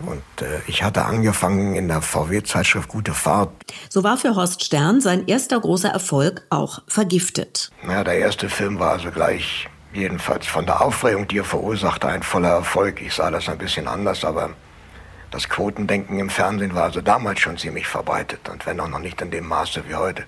und 0.00 0.22
äh, 0.42 0.60
ich 0.66 0.82
hatte 0.82 1.04
angefangen 1.04 1.74
in 1.74 1.88
der 1.88 2.02
VW-Zeitschrift 2.02 2.88
Gute 2.88 3.14
Fahrt. 3.14 3.50
So 3.88 4.02
war 4.02 4.16
für 4.16 4.34
Horst 4.34 4.64
Stern 4.64 5.00
sein 5.00 5.26
erster 5.26 5.60
großer 5.60 5.90
Erfolg 5.90 6.42
auch 6.50 6.82
vergiftet. 6.86 7.70
Ja, 7.86 8.04
der 8.04 8.18
erste 8.18 8.48
Film 8.48 8.78
war 8.78 8.92
also 8.92 9.10
gleich, 9.10 9.68
jedenfalls 9.92 10.46
von 10.46 10.66
der 10.66 10.80
Aufregung, 10.80 11.28
die 11.28 11.38
er 11.38 11.44
verursachte, 11.44 12.08
ein 12.08 12.22
voller 12.22 12.50
Erfolg. 12.50 13.00
Ich 13.00 13.14
sah 13.14 13.30
das 13.30 13.48
ein 13.48 13.58
bisschen 13.58 13.88
anders, 13.88 14.24
aber 14.24 14.50
das 15.34 15.48
Quotendenken 15.48 16.20
im 16.20 16.30
Fernsehen 16.30 16.76
war 16.76 16.84
also 16.84 17.00
damals 17.00 17.40
schon 17.40 17.58
ziemlich 17.58 17.88
verbreitet 17.88 18.48
und 18.48 18.66
wenn 18.66 18.78
auch 18.78 18.86
noch 18.86 19.00
nicht 19.00 19.20
in 19.20 19.32
dem 19.32 19.48
Maße 19.48 19.82
wie 19.88 19.96
heute. 19.96 20.22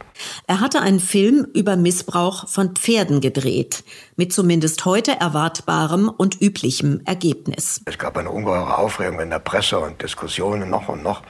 Er 0.49 0.61
hatte 0.61 0.81
einen 0.81 0.99
Film 0.99 1.47
über 1.55 1.77
Missbrauch 1.77 2.49
von 2.49 2.75
Pferden 2.75 3.21
gedreht, 3.21 3.85
mit 4.17 4.33
zumindest 4.33 4.85
heute 4.85 5.13
erwartbarem 5.13 6.09
und 6.09 6.43
üblichem 6.43 7.03
Ergebnis. 7.05 7.83
Es 7.85 7.99
gab 7.99 8.17
eine 8.17 8.31
ungeheure 8.31 8.79
Aufregung 8.79 9.21
in 9.21 9.31
der 9.31 9.39
Presse 9.39 9.79
und 9.79 10.03
Diskussionen 10.03 10.71
noch 10.71 10.89
und 10.89 11.05
noch. 11.05 11.23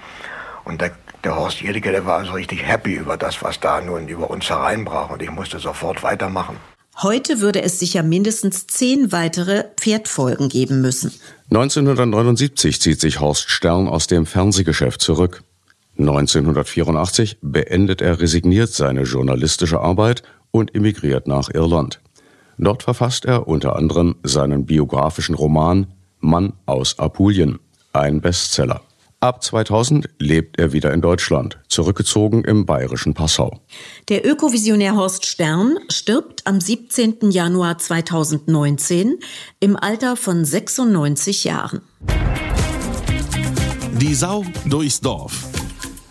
Und 0.64 0.80
der, 0.80 0.92
der 1.23 1.37
Horst 1.37 1.61
Jedicke, 1.61 1.92
der 1.92 2.06
war 2.06 2.16
also 2.16 2.33
richtig 2.33 2.66
happy 2.66 2.95
über 2.95 3.18
das, 3.18 3.42
was 3.42 3.61
da 3.61 3.83
nun 3.83 4.09
über 4.09 4.30
uns 4.30 4.49
hereinbrach. 4.49 5.11
Und 5.11 5.21
ich 5.21 5.30
musste 5.30 5.59
sofort 5.59 6.02
weitermachen. 6.02 6.56
Heute 7.02 7.40
würde 7.40 7.60
es 7.60 7.78
sicher 7.78 8.02
mindestens 8.02 8.66
zehn 8.66 9.12
weitere 9.12 9.64
Pferdfolgen 9.76 10.48
geben 10.48 10.80
müssen. 10.80 11.12
1979 11.50 12.80
zieht 12.80 13.00
sich 13.00 13.20
Horst 13.20 13.50
Stern 13.50 13.86
aus 13.86 14.06
dem 14.06 14.24
Fernsehgeschäft 14.24 15.02
zurück. 15.02 15.42
1984 15.98 17.38
beendet 17.42 18.00
er 18.00 18.18
resigniert 18.18 18.72
seine 18.72 19.02
journalistische 19.02 19.80
Arbeit 19.80 20.22
und 20.50 20.74
emigriert 20.74 21.26
nach 21.26 21.50
Irland. 21.52 22.00
Dort 22.56 22.82
verfasst 22.82 23.26
er 23.26 23.46
unter 23.46 23.76
anderem 23.76 24.16
seinen 24.22 24.64
biografischen 24.64 25.34
Roman 25.34 25.88
Mann 26.20 26.54
aus 26.64 26.98
Apulien, 26.98 27.58
ein 27.92 28.22
Bestseller. 28.22 28.86
Ab 29.20 29.42
2000 29.42 30.11
lebt 30.18 30.58
er 30.58 30.75
wieder 30.75 30.92
in 30.92 31.00
Deutschland, 31.00 31.58
zurückgezogen 31.68 32.44
im 32.44 32.66
bayerischen 32.66 33.14
Passau. 33.14 33.61
Der 34.11 34.26
Ökovisionär 34.26 34.94
Horst 34.94 35.25
Stern 35.25 35.78
stirbt 35.88 36.46
am 36.46 36.61
17. 36.61 37.30
Januar 37.30 37.78
2019 37.78 39.18
im 39.58 39.76
Alter 39.76 40.16
von 40.16 40.44
96 40.44 41.44
Jahren. 41.44 41.80
Die 43.94 44.14
Sau 44.14 44.44
durchs 44.66 45.00
Dorf. 45.00 45.46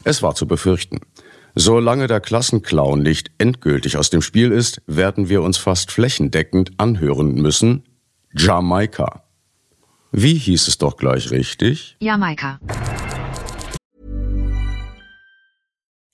Es 0.03 0.23
war 0.23 0.33
zu 0.33 0.47
befürchten. 0.47 0.99
Solange 1.53 2.07
der 2.07 2.21
Klassenclown 2.21 3.03
nicht 3.03 3.29
endgültig 3.37 3.97
aus 3.97 4.09
dem 4.09 4.23
Spiel 4.23 4.51
ist, 4.51 4.81
werden 4.87 5.29
wir 5.29 5.43
uns 5.43 5.57
fast 5.57 5.91
flächendeckend 5.91 6.71
anhören 6.77 7.35
müssen 7.35 7.83
Jamaika. 8.33 9.23
Wie 10.11 10.35
hieß 10.35 10.67
es 10.67 10.77
doch 10.77 10.97
gleich 10.97 11.29
richtig? 11.31 11.97
Jamaika. 11.99 12.59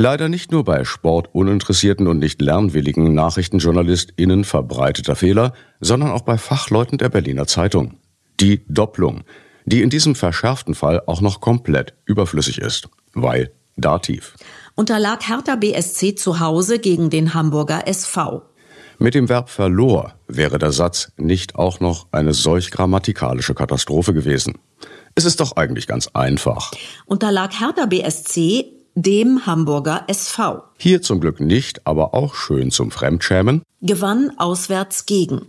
Leider 0.00 0.28
nicht 0.28 0.52
nur 0.52 0.62
bei 0.62 0.84
sportuninteressierten 0.84 2.06
und 2.06 2.20
nicht 2.20 2.40
lernwilligen 2.40 3.14
NachrichtenjournalistInnen 3.14 4.44
verbreiteter 4.44 5.16
Fehler, 5.16 5.52
sondern 5.80 6.12
auch 6.12 6.20
bei 6.20 6.38
Fachleuten 6.38 6.98
der 6.98 7.08
Berliner 7.08 7.48
Zeitung. 7.48 7.98
Die 8.38 8.64
Doppelung, 8.68 9.24
die 9.64 9.82
in 9.82 9.90
diesem 9.90 10.14
verschärften 10.14 10.76
Fall 10.76 11.02
auch 11.06 11.20
noch 11.20 11.40
komplett 11.40 11.94
überflüssig 12.04 12.58
ist, 12.58 12.88
weil 13.12 13.50
Dativ. 13.76 14.36
Unterlag 14.76 15.28
Hertha 15.28 15.56
BSC 15.56 16.14
zu 16.14 16.38
Hause 16.38 16.78
gegen 16.78 17.10
den 17.10 17.34
Hamburger 17.34 17.88
SV. 17.88 18.42
Mit 18.98 19.14
dem 19.14 19.28
Verb 19.28 19.50
verlor 19.50 20.14
wäre 20.28 20.60
der 20.60 20.70
Satz 20.70 21.10
nicht 21.16 21.56
auch 21.56 21.80
noch 21.80 22.06
eine 22.12 22.34
solch 22.34 22.70
grammatikalische 22.70 23.54
Katastrophe 23.54 24.14
gewesen. 24.14 24.58
Es 25.16 25.24
ist 25.24 25.40
doch 25.40 25.56
eigentlich 25.56 25.88
ganz 25.88 26.08
einfach. 26.14 26.70
Unterlag 27.06 27.58
Hertha 27.58 27.86
BSC 27.86 28.77
dem 29.02 29.46
Hamburger 29.46 30.04
SV. 30.08 30.64
Hier 30.76 31.02
zum 31.02 31.20
Glück 31.20 31.40
nicht, 31.40 31.86
aber 31.86 32.14
auch 32.14 32.34
schön 32.34 32.72
zum 32.72 32.90
Fremdschämen. 32.90 33.62
Gewann 33.80 34.32
auswärts 34.38 35.06
gegen. 35.06 35.46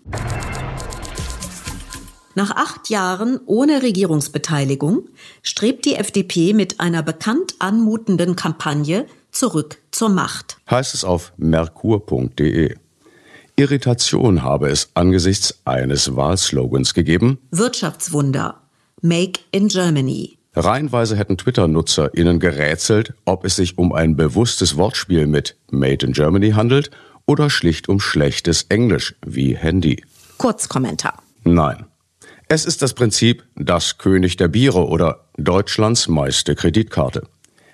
Nach 2.35 2.51
acht 2.51 2.89
Jahren 2.89 3.39
ohne 3.47 3.81
Regierungsbeteiligung 3.81 5.09
strebt 5.41 5.85
die 5.85 5.95
FDP 5.95 6.53
mit 6.53 6.79
einer 6.79 7.01
bekannt 7.01 7.55
anmutenden 7.57 8.35
Kampagne 8.35 9.07
zurück 9.31 9.79
zur 9.91 10.09
Macht. 10.09 10.57
Heißt 10.69 10.93
es 10.93 11.03
auf 11.03 11.33
merkur.de. 11.37 12.75
Irritation 13.55 14.43
habe 14.43 14.69
es 14.69 14.91
angesichts 14.93 15.59
eines 15.65 16.15
Wahlslogans 16.15 16.93
gegeben. 16.93 17.39
Wirtschaftswunder. 17.51 18.61
Make 19.01 19.41
in 19.51 19.67
Germany. 19.67 20.38
Reihenweise 20.59 21.15
hätten 21.15 21.37
Twitter-NutzerInnen 21.37 22.39
gerätselt, 22.39 23.13
ob 23.25 23.45
es 23.45 23.55
sich 23.55 23.77
um 23.77 23.93
ein 23.93 24.15
bewusstes 24.15 24.77
Wortspiel 24.77 25.27
mit 25.27 25.55
Made 25.71 26.05
in 26.05 26.13
Germany 26.13 26.51
handelt 26.51 26.91
oder 27.25 27.49
schlicht 27.49 27.89
um 27.89 27.99
schlechtes 27.99 28.63
Englisch 28.69 29.15
wie 29.25 29.55
Handy. 29.55 30.03
Kurzkommentar. 30.37 31.21
Nein. 31.43 31.85
Es 32.47 32.65
ist 32.65 32.81
das 32.81 32.93
Prinzip 32.93 33.43
das 33.55 33.97
König 33.99 34.37
der 34.37 34.47
Biere 34.47 34.87
oder 34.87 35.25
Deutschlands 35.37 36.07
meiste 36.07 36.55
Kreditkarte. 36.55 37.27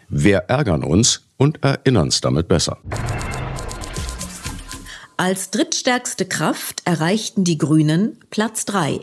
Wir 0.09 0.37
ärgern 0.49 0.83
uns 0.83 1.21
und 1.37 1.63
erinnern's 1.63 2.21
damit 2.21 2.47
besser. 2.47 2.77
Als 5.17 5.49
drittstärkste 5.49 6.25
Kraft 6.25 6.81
erreichten 6.83 7.45
die 7.45 7.57
Grünen 7.57 8.19
Platz 8.29 8.65
3. 8.65 8.99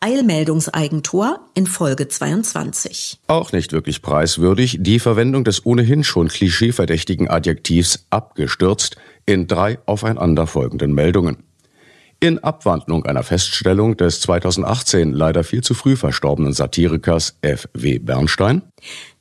Eilmeldungseigentor 0.00 1.40
in 1.54 1.66
Folge 1.66 2.08
22. 2.08 3.20
Auch 3.26 3.52
nicht 3.52 3.72
wirklich 3.72 4.02
preiswürdig, 4.02 4.78
die 4.80 4.98
Verwendung 4.98 5.44
des 5.44 5.64
ohnehin 5.66 6.04
schon 6.04 6.28
klischeeverdächtigen 6.28 7.28
Adjektivs 7.28 8.06
abgestürzt 8.10 8.96
in 9.26 9.46
drei 9.46 9.78
aufeinanderfolgenden 9.86 10.94
Meldungen. 10.94 11.44
In 12.20 12.38
Abwandlung 12.42 13.04
einer 13.04 13.22
Feststellung 13.22 13.96
des 13.96 14.20
2018 14.20 15.12
leider 15.12 15.44
viel 15.44 15.62
zu 15.62 15.74
früh 15.74 15.94
verstorbenen 15.94 16.54
Satirikers 16.54 17.36
F. 17.42 17.68
W. 17.74 17.98
Bernstein. 17.98 18.62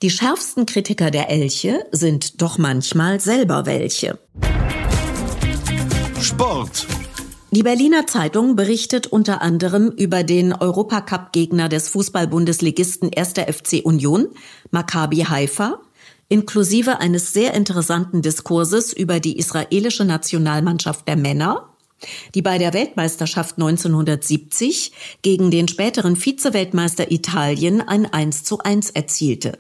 Die 0.02 0.10
schärfsten 0.10 0.66
Kritiker 0.66 1.12
der 1.12 1.30
Elche 1.30 1.84
sind 1.92 2.42
doch 2.42 2.58
manchmal 2.58 3.20
selber 3.20 3.66
welche. 3.66 4.20
Sport. 6.22 6.88
Die 7.56 7.62
Berliner 7.62 8.08
Zeitung 8.08 8.56
berichtet 8.56 9.06
unter 9.06 9.44
anderem 9.44 9.90
über 9.90 10.24
den 10.24 10.54
Europacup-Gegner 10.54 11.70
des 11.70 11.88
Fußball-Bundesligisten 11.90 13.12
1. 13.16 13.34
FC 13.34 13.82
Union, 13.84 14.30
Maccabi 14.72 15.18
Haifa, 15.18 15.80
inklusive 16.30 16.98
eines 16.98 17.32
sehr 17.32 17.54
interessanten 17.54 18.24
Diskurses 18.24 18.92
über 18.92 19.20
die 19.20 19.38
israelische 19.38 20.04
Nationalmannschaft 20.04 21.08
der 21.08 21.16
Männer, 21.16 21.70
die 22.34 22.42
bei 22.42 22.58
der 22.58 22.74
Weltmeisterschaft 22.74 23.60
1970 23.60 24.92
gegen 25.22 25.52
den 25.52 25.68
späteren 25.68 26.16
Vizeweltmeister 26.16 27.12
Italien 27.12 27.88
ein 27.88 28.12
1 28.12 28.46
zu 28.46 28.58
1 28.58 28.90
erzielte 28.90 29.60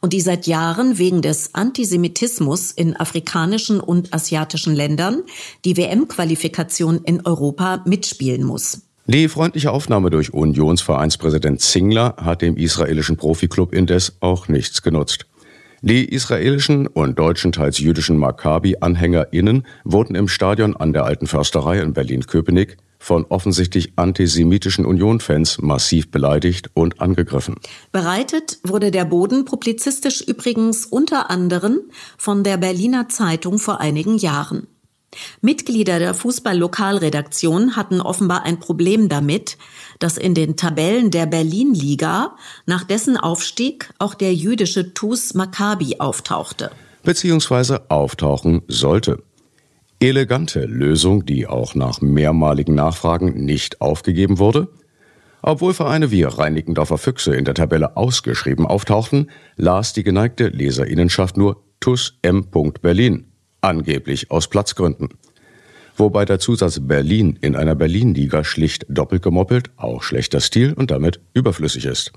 und 0.00 0.12
die 0.12 0.20
seit 0.20 0.46
Jahren 0.46 0.98
wegen 0.98 1.22
des 1.22 1.54
Antisemitismus 1.54 2.72
in 2.72 2.96
afrikanischen 2.96 3.80
und 3.80 4.12
asiatischen 4.12 4.74
Ländern 4.74 5.22
die 5.64 5.76
WM-Qualifikation 5.76 7.00
in 7.04 7.24
Europa 7.24 7.82
mitspielen 7.84 8.44
muss. 8.44 8.82
Die 9.08 9.28
freundliche 9.28 9.70
Aufnahme 9.70 10.10
durch 10.10 10.34
Unionsvereinspräsident 10.34 11.60
Zingler 11.60 12.16
hat 12.16 12.42
dem 12.42 12.56
israelischen 12.56 13.16
Profiklub 13.16 13.72
indes 13.72 14.16
auch 14.20 14.48
nichts 14.48 14.82
genutzt. 14.82 15.26
Die 15.88 16.04
israelischen 16.04 16.88
und 16.88 17.16
deutschen 17.16 17.52
teils 17.52 17.78
jüdischen 17.78 18.18
Maccabi-AnhängerInnen 18.18 19.64
wurden 19.84 20.16
im 20.16 20.26
Stadion 20.26 20.74
an 20.74 20.92
der 20.92 21.04
Alten 21.04 21.28
Försterei 21.28 21.78
in 21.78 21.92
Berlin-Köpenick 21.92 22.78
von 22.98 23.24
offensichtlich 23.28 23.92
antisemitischen 23.94 24.84
Union-Fans 24.84 25.62
massiv 25.62 26.10
beleidigt 26.10 26.70
und 26.74 27.00
angegriffen. 27.00 27.54
Bereitet 27.92 28.58
wurde 28.64 28.90
der 28.90 29.04
Boden 29.04 29.44
publizistisch 29.44 30.22
übrigens 30.22 30.86
unter 30.86 31.30
anderem 31.30 31.78
von 32.18 32.42
der 32.42 32.56
Berliner 32.56 33.08
Zeitung 33.08 33.60
vor 33.60 33.80
einigen 33.80 34.18
Jahren. 34.18 34.66
Mitglieder 35.40 35.98
der 35.98 36.14
Fußball-Lokalredaktion 36.14 37.76
hatten 37.76 38.00
offenbar 38.00 38.44
ein 38.44 38.58
Problem 38.58 39.08
damit, 39.08 39.58
dass 39.98 40.18
in 40.18 40.34
den 40.34 40.56
Tabellen 40.56 41.10
der 41.10 41.26
Berlin-Liga 41.26 42.36
nach 42.66 42.84
dessen 42.84 43.16
Aufstieg 43.16 43.90
auch 43.98 44.14
der 44.14 44.34
jüdische 44.34 44.94
TuS 44.94 45.34
Maccabi 45.34 45.96
auftauchte. 45.98 46.70
Beziehungsweise 47.02 47.90
auftauchen 47.90 48.62
sollte. 48.68 49.22
Elegante 49.98 50.66
Lösung, 50.66 51.24
die 51.24 51.46
auch 51.46 51.74
nach 51.74 52.00
mehrmaligen 52.00 52.74
Nachfragen 52.74 53.44
nicht 53.44 53.80
aufgegeben 53.80 54.38
wurde. 54.38 54.68
Obwohl 55.40 55.72
Vereine 55.72 56.10
wie 56.10 56.24
Reinickendorfer 56.24 56.98
Füchse 56.98 57.34
in 57.34 57.44
der 57.44 57.54
Tabelle 57.54 57.96
ausgeschrieben 57.96 58.66
auftauchten, 58.66 59.30
las 59.56 59.92
die 59.92 60.02
geneigte 60.02 60.48
Leserinnenschaft 60.48 61.36
nur 61.36 61.62
TUS 61.80 62.18
M. 62.22 62.48
Berlin, 62.82 63.25
angeblich 63.66 64.30
aus 64.30 64.48
Platzgründen. 64.48 65.10
Wobei 65.96 66.24
der 66.24 66.38
Zusatz 66.38 66.80
Berlin 66.80 67.38
in 67.40 67.56
einer 67.56 67.74
Berlin-Liga 67.74 68.44
schlicht 68.44 68.86
doppelt 68.88 69.22
gemoppelt, 69.22 69.70
auch 69.76 70.02
schlechter 70.02 70.40
Stil 70.40 70.72
und 70.74 70.90
damit 70.90 71.20
überflüssig 71.32 71.86
ist. 71.86 72.12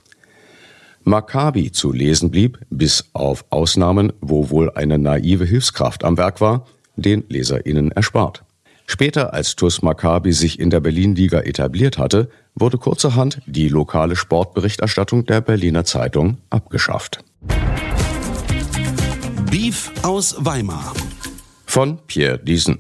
Maccabi 1.06 1.72
zu 1.72 1.94
lesen 1.94 2.30
blieb, 2.30 2.60
bis 2.70 3.06
auf 3.14 3.46
Ausnahmen, 3.50 4.12
wo 4.20 4.50
wohl 4.50 4.70
eine 4.72 4.98
naive 4.98 5.46
Hilfskraft 5.46 6.04
am 6.04 6.18
Werk 6.18 6.42
war, 6.42 6.68
den 6.98 7.24
LeserInnen 7.30 7.92
erspart. 7.92 8.44
Später, 8.86 9.34
als 9.34 9.56
TuS 9.56 9.82
Maccabi 9.82 10.34
sich 10.34 10.60
in 10.60 10.72
der 10.72 10.80
Berlin-Liga 10.80 11.42
etabliert 11.42 11.98
hatte, 11.98 12.30
wurde 12.56 12.78
kurzerhand 12.78 13.40
die 13.46 13.70
lokale 13.70 14.16
Sportberichterstattung 14.16 15.26
der 15.26 15.42
Berliner 15.42 15.86
Zeitung 15.86 16.38
abgeschafft. 16.50 17.24
Beef 19.50 19.92
aus 20.04 20.36
Weimar. 20.40 20.94
Von 21.70 22.00
Pierre 22.08 22.40
Diesen. 22.40 22.80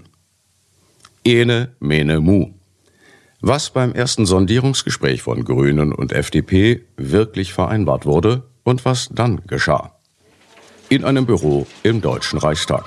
Ene, 1.23 1.75
mene, 1.79 2.19
mu. 2.19 2.53
Was 3.39 3.69
beim 3.69 3.93
ersten 3.93 4.25
Sondierungsgespräch 4.25 5.21
von 5.21 5.45
Grünen 5.45 5.93
und 5.93 6.11
FDP 6.11 6.81
wirklich 6.97 7.53
vereinbart 7.53 8.07
wurde 8.07 8.49
und 8.63 8.85
was 8.85 9.07
dann 9.11 9.43
geschah. 9.45 9.93
In 10.89 11.03
einem 11.03 11.27
Büro 11.27 11.67
im 11.83 12.01
Deutschen 12.01 12.39
Reichstag. 12.39 12.83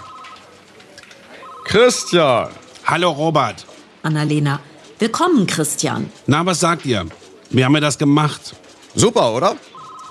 Christian! 1.63 2.49
Hallo 2.85 3.13
Robert. 3.13 3.65
Annalena, 4.03 4.59
willkommen 4.99 5.47
Christian. 5.47 6.11
Na, 6.27 6.45
was 6.45 6.59
sagt 6.59 6.85
ihr? 6.85 7.07
Wir 7.51 7.65
haben 7.65 7.75
ja 7.75 7.81
das 7.81 7.97
gemacht. 7.97 8.57
Super, 8.97 9.33
oder? 9.35 9.55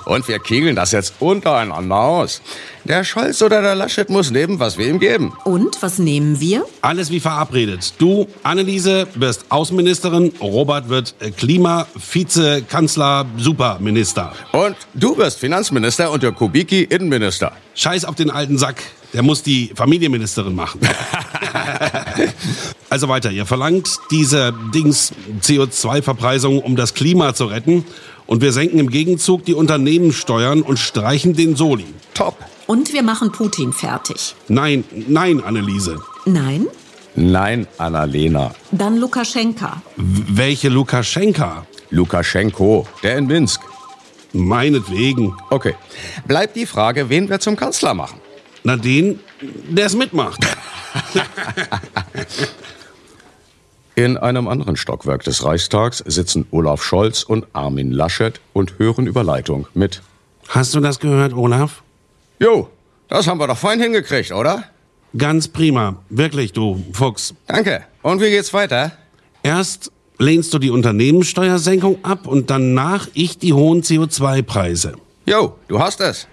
Und 0.06 0.28
wir 0.28 0.40
kegeln 0.40 0.76
das 0.76 0.92
jetzt 0.92 1.14
untereinander 1.20 1.96
aus. 1.96 2.42
Der 2.84 3.04
Scholz 3.04 3.42
oder 3.42 3.62
der 3.62 3.76
Laschet 3.76 4.10
muss 4.10 4.32
nehmen, 4.32 4.60
was 4.60 4.78
wir 4.78 4.88
ihm 4.88 5.00
geben. 5.00 5.34
Und 5.44 5.82
was 5.82 6.00
nehmen 6.00 6.40
wir? 6.40 6.66
Alles 6.82 7.12
wie 7.12 7.20
verabredet. 7.20 7.94
Du, 8.00 8.28
Anneliese, 8.44 9.08
wirst 9.16 9.46
Außenministerin, 9.50 10.34
Robert 10.42 10.90
wird 10.90 11.14
Klima, 11.38 11.86
Vize, 11.96 12.64
Kanzler, 12.64 13.26
Superminister. 13.38 14.34
Und 14.52 14.76
du 14.94 15.18
wirst 15.18 15.40
Finanzminister 15.40 16.12
und 16.12 16.24
der 16.24 16.32
Kubicki 16.32 16.84
Innenminister. 16.84 17.52
Scheiß 17.76 18.06
auf 18.06 18.16
den 18.16 18.32
alten 18.32 18.58
Sack. 18.58 18.82
Der 19.14 19.24
muss 19.24 19.44
die 19.44 19.72
Familienministerin 19.76 20.56
machen. 20.56 20.80
Also 22.92 23.08
weiter, 23.08 23.32
ihr 23.32 23.46
verlangt 23.46 24.00
diese 24.12 24.54
Dings 24.76 25.14
CO2-Verpreisung, 25.42 26.60
um 26.60 26.76
das 26.76 26.94
Klima 26.94 27.34
zu 27.34 27.46
retten. 27.46 27.86
Und 28.32 28.40
wir 28.40 28.54
senken 28.54 28.80
im 28.80 28.90
Gegenzug 28.90 29.44
die 29.44 29.54
Unternehmenssteuern 29.54 30.62
und 30.62 30.80
streichen 30.80 31.34
den 31.34 31.58
Soli. 31.58 31.88
Top. 32.14 32.38
Und 32.66 32.94
wir 32.94 33.04
machen 33.04 33.34
Putin 33.34 33.74
fertig. 33.74 34.36
Nein, 34.48 34.86
nein, 35.10 35.44
Anneliese. 35.44 36.00
Nein? 36.26 36.66
Nein, 37.14 37.68
Annalena. 37.78 38.56
Dann 38.72 38.96
Lukaschenka. 38.96 39.82
W 39.98 40.24
welche 40.30 40.70
Lukaschenka? 40.70 41.66
Lukaschenko, 41.90 42.88
der 43.04 43.18
in 43.18 43.28
Minsk. 43.28 43.64
Meinetwegen. 44.32 45.36
Okay. 45.50 45.76
Bleibt 46.26 46.56
die 46.56 46.66
Frage, 46.66 47.10
wen 47.10 47.30
wir 47.30 47.42
zum 47.42 47.58
Kanzler 47.58 47.94
machen. 47.94 48.22
Na 48.64 48.78
den, 48.78 49.20
der 49.42 49.88
es 49.88 49.96
mitmacht. 49.98 50.40
In 54.02 54.18
einem 54.18 54.48
anderen 54.48 54.78
Stockwerk 54.78 55.26
des 55.26 55.46
Reichstags 55.46 56.00
sitzen 56.00 56.48
Olaf 56.50 56.82
Scholz 56.82 57.22
und 57.22 57.46
Armin 57.54 57.92
Laschet 57.92 58.42
und 58.52 58.80
hören 58.80 59.06
über 59.06 59.24
Leitung 59.24 59.68
mit. 59.76 60.02
Hast 60.48 60.74
du 60.74 60.80
das 60.80 61.00
gehört, 61.00 61.34
Olaf? 61.34 61.84
Jo, 62.40 62.68
das 63.10 63.28
haben 63.28 63.40
wir 63.40 63.46
doch 63.46 63.60
fein 63.60 63.80
hingekriegt, 63.80 64.32
oder? 64.32 64.64
Ganz 65.16 65.48
prima. 65.50 65.98
Wirklich, 66.10 66.52
du 66.52 66.84
Fuchs. 66.94 67.36
Danke. 67.46 67.84
Und 68.02 68.22
wie 68.22 68.32
geht's 68.32 68.52
weiter? 68.56 68.92
Erst 69.44 69.92
lehnst 70.18 70.52
du 70.56 70.58
die 70.58 70.72
Unternehmenssteuersenkung 70.72 72.04
ab 72.04 72.26
und 72.26 72.50
danach 72.50 73.08
ich 73.14 73.38
die 73.38 73.54
hohen 73.54 73.84
CO2-Preise. 73.84 74.96
Jo, 75.28 75.60
du 75.68 75.80
hast 75.80 76.02
es. 76.02 76.28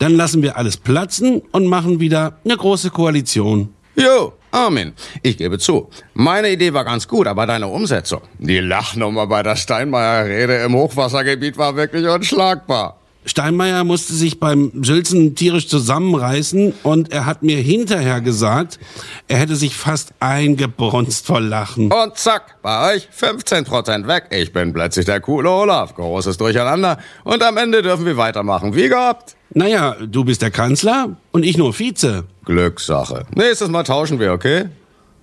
Dann 0.00 0.16
lassen 0.16 0.42
wir 0.42 0.56
alles 0.56 0.76
platzen 0.76 1.40
und 1.52 1.66
machen 1.66 2.00
wieder 2.00 2.40
eine 2.44 2.56
große 2.56 2.90
Koalition. 2.90 3.72
Jo, 3.94 4.32
Armin, 4.50 4.92
ich 5.22 5.36
gebe 5.36 5.58
zu, 5.58 5.88
meine 6.14 6.50
Idee 6.50 6.72
war 6.72 6.84
ganz 6.84 7.06
gut, 7.08 7.26
aber 7.26 7.46
deine 7.46 7.68
Umsetzung, 7.68 8.22
die 8.38 8.58
Lachnummer 8.58 9.26
bei 9.26 9.42
der 9.42 9.56
Steinmeier-Rede 9.56 10.64
im 10.64 10.74
Hochwassergebiet 10.74 11.58
war 11.58 11.76
wirklich 11.76 12.06
unschlagbar. 12.06 12.96
Steinmeier 13.26 13.82
musste 13.82 14.14
sich 14.14 14.38
beim 14.38 14.70
Sülzen 14.84 15.34
tierisch 15.34 15.66
zusammenreißen 15.66 16.72
und 16.84 17.12
er 17.12 17.26
hat 17.26 17.42
mir 17.42 17.58
hinterher 17.58 18.20
gesagt, 18.20 18.78
er 19.26 19.38
hätte 19.38 19.56
sich 19.56 19.76
fast 19.76 20.14
eingebronzt 20.20 21.26
vor 21.26 21.40
Lachen. 21.40 21.92
Und 21.92 22.16
zack, 22.16 22.62
bei 22.62 22.94
euch 22.94 23.08
15% 23.18 24.06
weg. 24.06 24.28
Ich 24.30 24.52
bin 24.52 24.72
plötzlich 24.72 25.06
der 25.06 25.20
coole 25.20 25.50
Olaf. 25.50 25.96
Großes 25.96 26.38
Durcheinander. 26.38 26.98
Und 27.24 27.42
am 27.42 27.56
Ende 27.56 27.82
dürfen 27.82 28.06
wir 28.06 28.16
weitermachen. 28.16 28.76
Wie 28.76 28.88
gehabt? 28.88 29.34
Naja, 29.50 29.96
du 30.00 30.24
bist 30.24 30.42
der 30.42 30.52
Kanzler 30.52 31.16
und 31.32 31.44
ich 31.44 31.56
nur 31.58 31.72
Vize. 31.72 32.24
Glückssache. 32.46 33.26
Nächstes 33.34 33.68
Mal 33.68 33.82
tauschen 33.82 34.18
wir, 34.18 34.32
okay? 34.32 34.70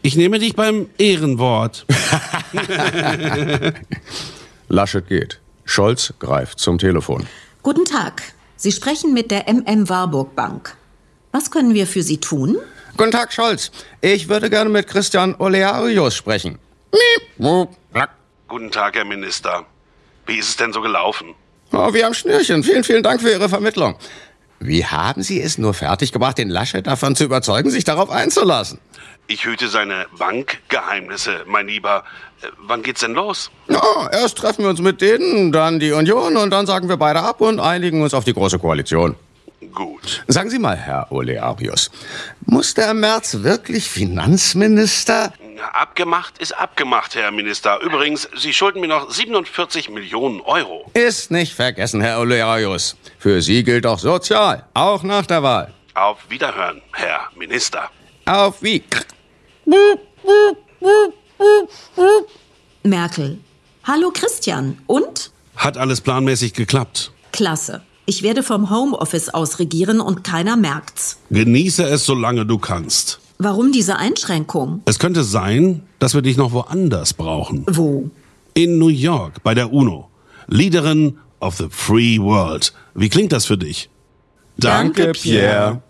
Ich 0.03 0.15
nehme 0.15 0.37
dich 0.37 0.55
beim 0.55 0.89
Ehrenwort. 0.97 1.85
Laschet 4.67 5.07
geht. 5.07 5.39
Scholz 5.65 6.13
greift 6.19 6.59
zum 6.59 6.77
Telefon. 6.77 7.25
Guten 7.63 7.85
Tag. 7.85 8.21
Sie 8.57 8.71
sprechen 8.71 9.13
mit 9.13 9.31
der 9.31 9.47
MM 9.51 9.89
Warburg 9.89 10.35
Bank. 10.35 10.75
Was 11.31 11.49
können 11.49 11.73
wir 11.73 11.87
für 11.87 12.03
Sie 12.03 12.17
tun? 12.17 12.57
Guten 12.97 13.11
Tag, 13.11 13.33
Scholz. 13.33 13.71
Ich 14.01 14.29
würde 14.29 14.49
gerne 14.49 14.69
mit 14.69 14.87
Christian 14.87 15.35
Olearius 15.39 16.15
sprechen. 16.15 16.59
Guten 18.47 18.69
Tag, 18.71 18.95
Herr 18.95 19.05
Minister. 19.05 19.65
Wie 20.27 20.37
ist 20.37 20.49
es 20.49 20.55
denn 20.57 20.73
so 20.73 20.81
gelaufen? 20.81 21.33
Oh, 21.71 21.91
wir 21.93 22.05
haben 22.05 22.13
Schnürchen. 22.13 22.63
Vielen, 22.63 22.83
vielen 22.83 23.01
Dank 23.01 23.21
für 23.21 23.31
Ihre 23.31 23.49
Vermittlung. 23.49 23.95
Wie 24.65 24.85
haben 24.85 25.23
Sie 25.23 25.41
es 25.41 25.57
nur 25.57 25.73
fertiggebracht, 25.73 26.37
den 26.37 26.49
Laschet 26.49 26.87
davon 26.87 27.17
zu 27.17 27.25
überzeugen, 27.25 27.69
sich 27.69 27.83
darauf 27.83 28.09
einzulassen? 28.09 28.79
Ich 29.27 29.45
hüte 29.45 29.67
seine 29.67 30.05
Bankgeheimnisse, 30.17 31.43
mein 31.47 31.67
Lieber. 31.67 32.05
Äh, 32.41 32.47
wann 32.59 32.81
geht's 32.81 33.01
denn 33.01 33.13
los? 33.13 33.51
Ja, 33.67 33.81
erst 34.11 34.37
treffen 34.37 34.63
wir 34.63 34.69
uns 34.69 34.79
mit 34.79 35.01
denen, 35.01 35.51
dann 35.51 35.81
die 35.81 35.91
Union 35.91 36.37
und 36.37 36.49
dann 36.51 36.65
sagen 36.65 36.87
wir 36.87 36.95
beide 36.95 37.21
ab 37.21 37.41
und 37.41 37.59
einigen 37.59 38.01
uns 38.01 38.13
auf 38.13 38.23
die 38.23 38.33
Große 38.33 38.57
Koalition. 38.57 39.15
Gut. 39.73 40.23
Sagen 40.27 40.49
Sie 40.49 40.59
mal, 40.59 40.77
Herr 40.77 41.11
Olearius, 41.11 41.91
muss 42.45 42.73
der 42.73 42.93
Merz 42.93 43.39
wirklich 43.41 43.89
Finanzminister? 43.89 45.33
Abgemacht 45.59 46.37
ist 46.37 46.51
abgemacht, 46.53 47.15
Herr 47.15 47.31
Minister. 47.31 47.79
Übrigens, 47.81 48.29
Sie 48.37 48.53
schulden 48.53 48.81
mir 48.81 48.87
noch 48.87 49.09
47 49.09 49.89
Millionen 49.89 50.41
Euro. 50.41 50.89
Ist 50.93 51.31
nicht 51.31 51.53
vergessen, 51.53 52.01
Herr 52.01 52.19
Olearius. 52.19 52.95
Für 53.17 53.41
Sie 53.41 53.63
gilt 53.63 53.85
auch 53.85 53.99
sozial, 53.99 54.65
auch 54.73 55.03
nach 55.03 55.25
der 55.25 55.43
Wahl. 55.43 55.73
Auf 55.95 56.17
Wiederhören, 56.29 56.81
Herr 56.93 57.29
Minister. 57.35 57.89
Auf 58.25 58.61
wie? 58.61 58.83
Merkel. 62.83 63.39
Hallo 63.83 64.11
Christian. 64.11 64.77
Und? 64.87 65.31
Hat 65.55 65.77
alles 65.77 66.01
planmäßig 66.01 66.53
geklappt. 66.53 67.11
Klasse. 67.31 67.81
Ich 68.05 68.21
werde 68.21 68.43
vom 68.43 68.69
Homeoffice 68.69 69.29
aus 69.29 69.59
regieren 69.59 70.01
und 70.01 70.23
keiner 70.23 70.57
merkt's. 70.57 71.19
Genieße 71.29 71.83
es, 71.83 72.05
solange 72.05 72.45
du 72.45 72.57
kannst. 72.57 73.19
Warum 73.37 73.71
diese 73.71 73.97
Einschränkung? 73.97 74.81
Es 74.85 74.99
könnte 74.99 75.23
sein, 75.23 75.83
dass 75.99 76.13
wir 76.13 76.21
dich 76.21 76.37
noch 76.37 76.51
woanders 76.51 77.13
brauchen. 77.13 77.65
Wo? 77.67 78.09
In 78.53 78.77
New 78.77 78.89
York 78.89 79.43
bei 79.43 79.53
der 79.53 79.73
UNO. 79.73 80.09
Leaderin 80.47 81.17
of 81.39 81.55
the 81.57 81.67
Free 81.69 82.19
World. 82.19 82.73
Wie 82.93 83.09
klingt 83.09 83.31
das 83.31 83.45
für 83.45 83.57
dich? 83.57 83.89
Danke, 84.57 85.11
Pierre. 85.13 85.81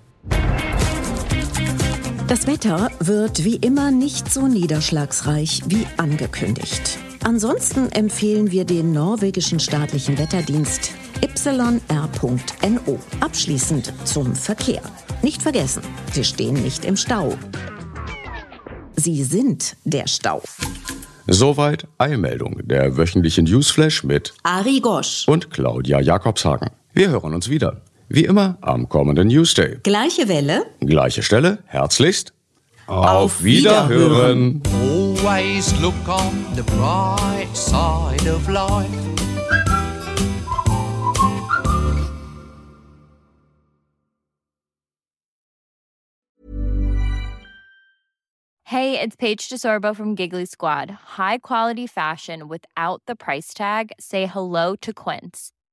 Das 2.28 2.48
Wetter 2.48 2.90
wird 3.00 3.44
wie 3.44 3.58
immer 3.58 3.92
nicht 3.92 4.32
so 4.32 4.48
niederschlagsreich 4.48 5.64
wie 5.68 5.86
angekündigt. 5.98 6.98
Ansonsten 7.24 7.90
empfehlen 7.92 8.52
wir 8.52 8.66
den 8.66 8.92
norwegischen 8.92 9.60
staatlichen 9.60 10.18
Wetterdienst 10.18 10.92
yr.no. 11.22 13.00
Abschließend 13.22 13.94
zum 14.04 14.36
Verkehr. 14.36 14.82
Nicht 15.22 15.42
vergessen, 15.42 15.84
Sie 16.12 16.24
stehen 16.24 16.56
nicht 16.56 16.84
im 16.86 16.98
Stau. 16.98 17.38
Sie 18.96 19.24
sind 19.24 19.78
der 19.86 20.08
Stau. 20.08 20.42
Soweit 21.28 21.88
Eilmeldung, 21.98 22.60
der 22.64 22.98
wöchentliche 22.98 23.42
Newsflash 23.42 24.04
mit 24.04 24.34
Ari 24.44 24.82
Gosch. 24.82 25.24
und 25.28 25.50
Claudia 25.50 26.02
Jakobshagen. 26.02 26.70
Wir 26.94 27.10
hören 27.10 27.34
uns 27.34 27.50
wieder. 27.50 27.82
Wie 28.10 28.26
immer 28.26 28.58
am 28.60 28.90
kommenden 28.90 29.30
Newsday. 29.30 29.80
Gleiche 29.84 30.28
Welle. 30.28 30.66
Gleiche 30.82 31.24
Stelle, 31.24 31.60
herzlichst. 31.68 32.34
Auf 32.86 33.44
Wiederhören. 33.44 34.62
Always 35.26 35.80
look 35.80 36.10
on 36.10 36.54
the 36.54 36.64
bright 36.64 37.48
side 37.54 38.28
of 38.28 38.50
life. 38.50 38.92
Hey, 48.66 49.00
it's 49.00 49.16
Paige 49.16 49.48
DeSorbo 49.48 49.96
from 49.96 50.16
Giggly 50.16 50.44
Squad. 50.46 50.92
High 50.92 51.38
quality 51.38 51.88
fashion 51.88 52.50
without 52.50 53.02
the 53.06 53.16
price 53.16 53.54
tag. 53.54 53.94
Say 54.02 54.26
hello 54.26 54.76
to 54.76 54.92
Quince. 54.92 55.54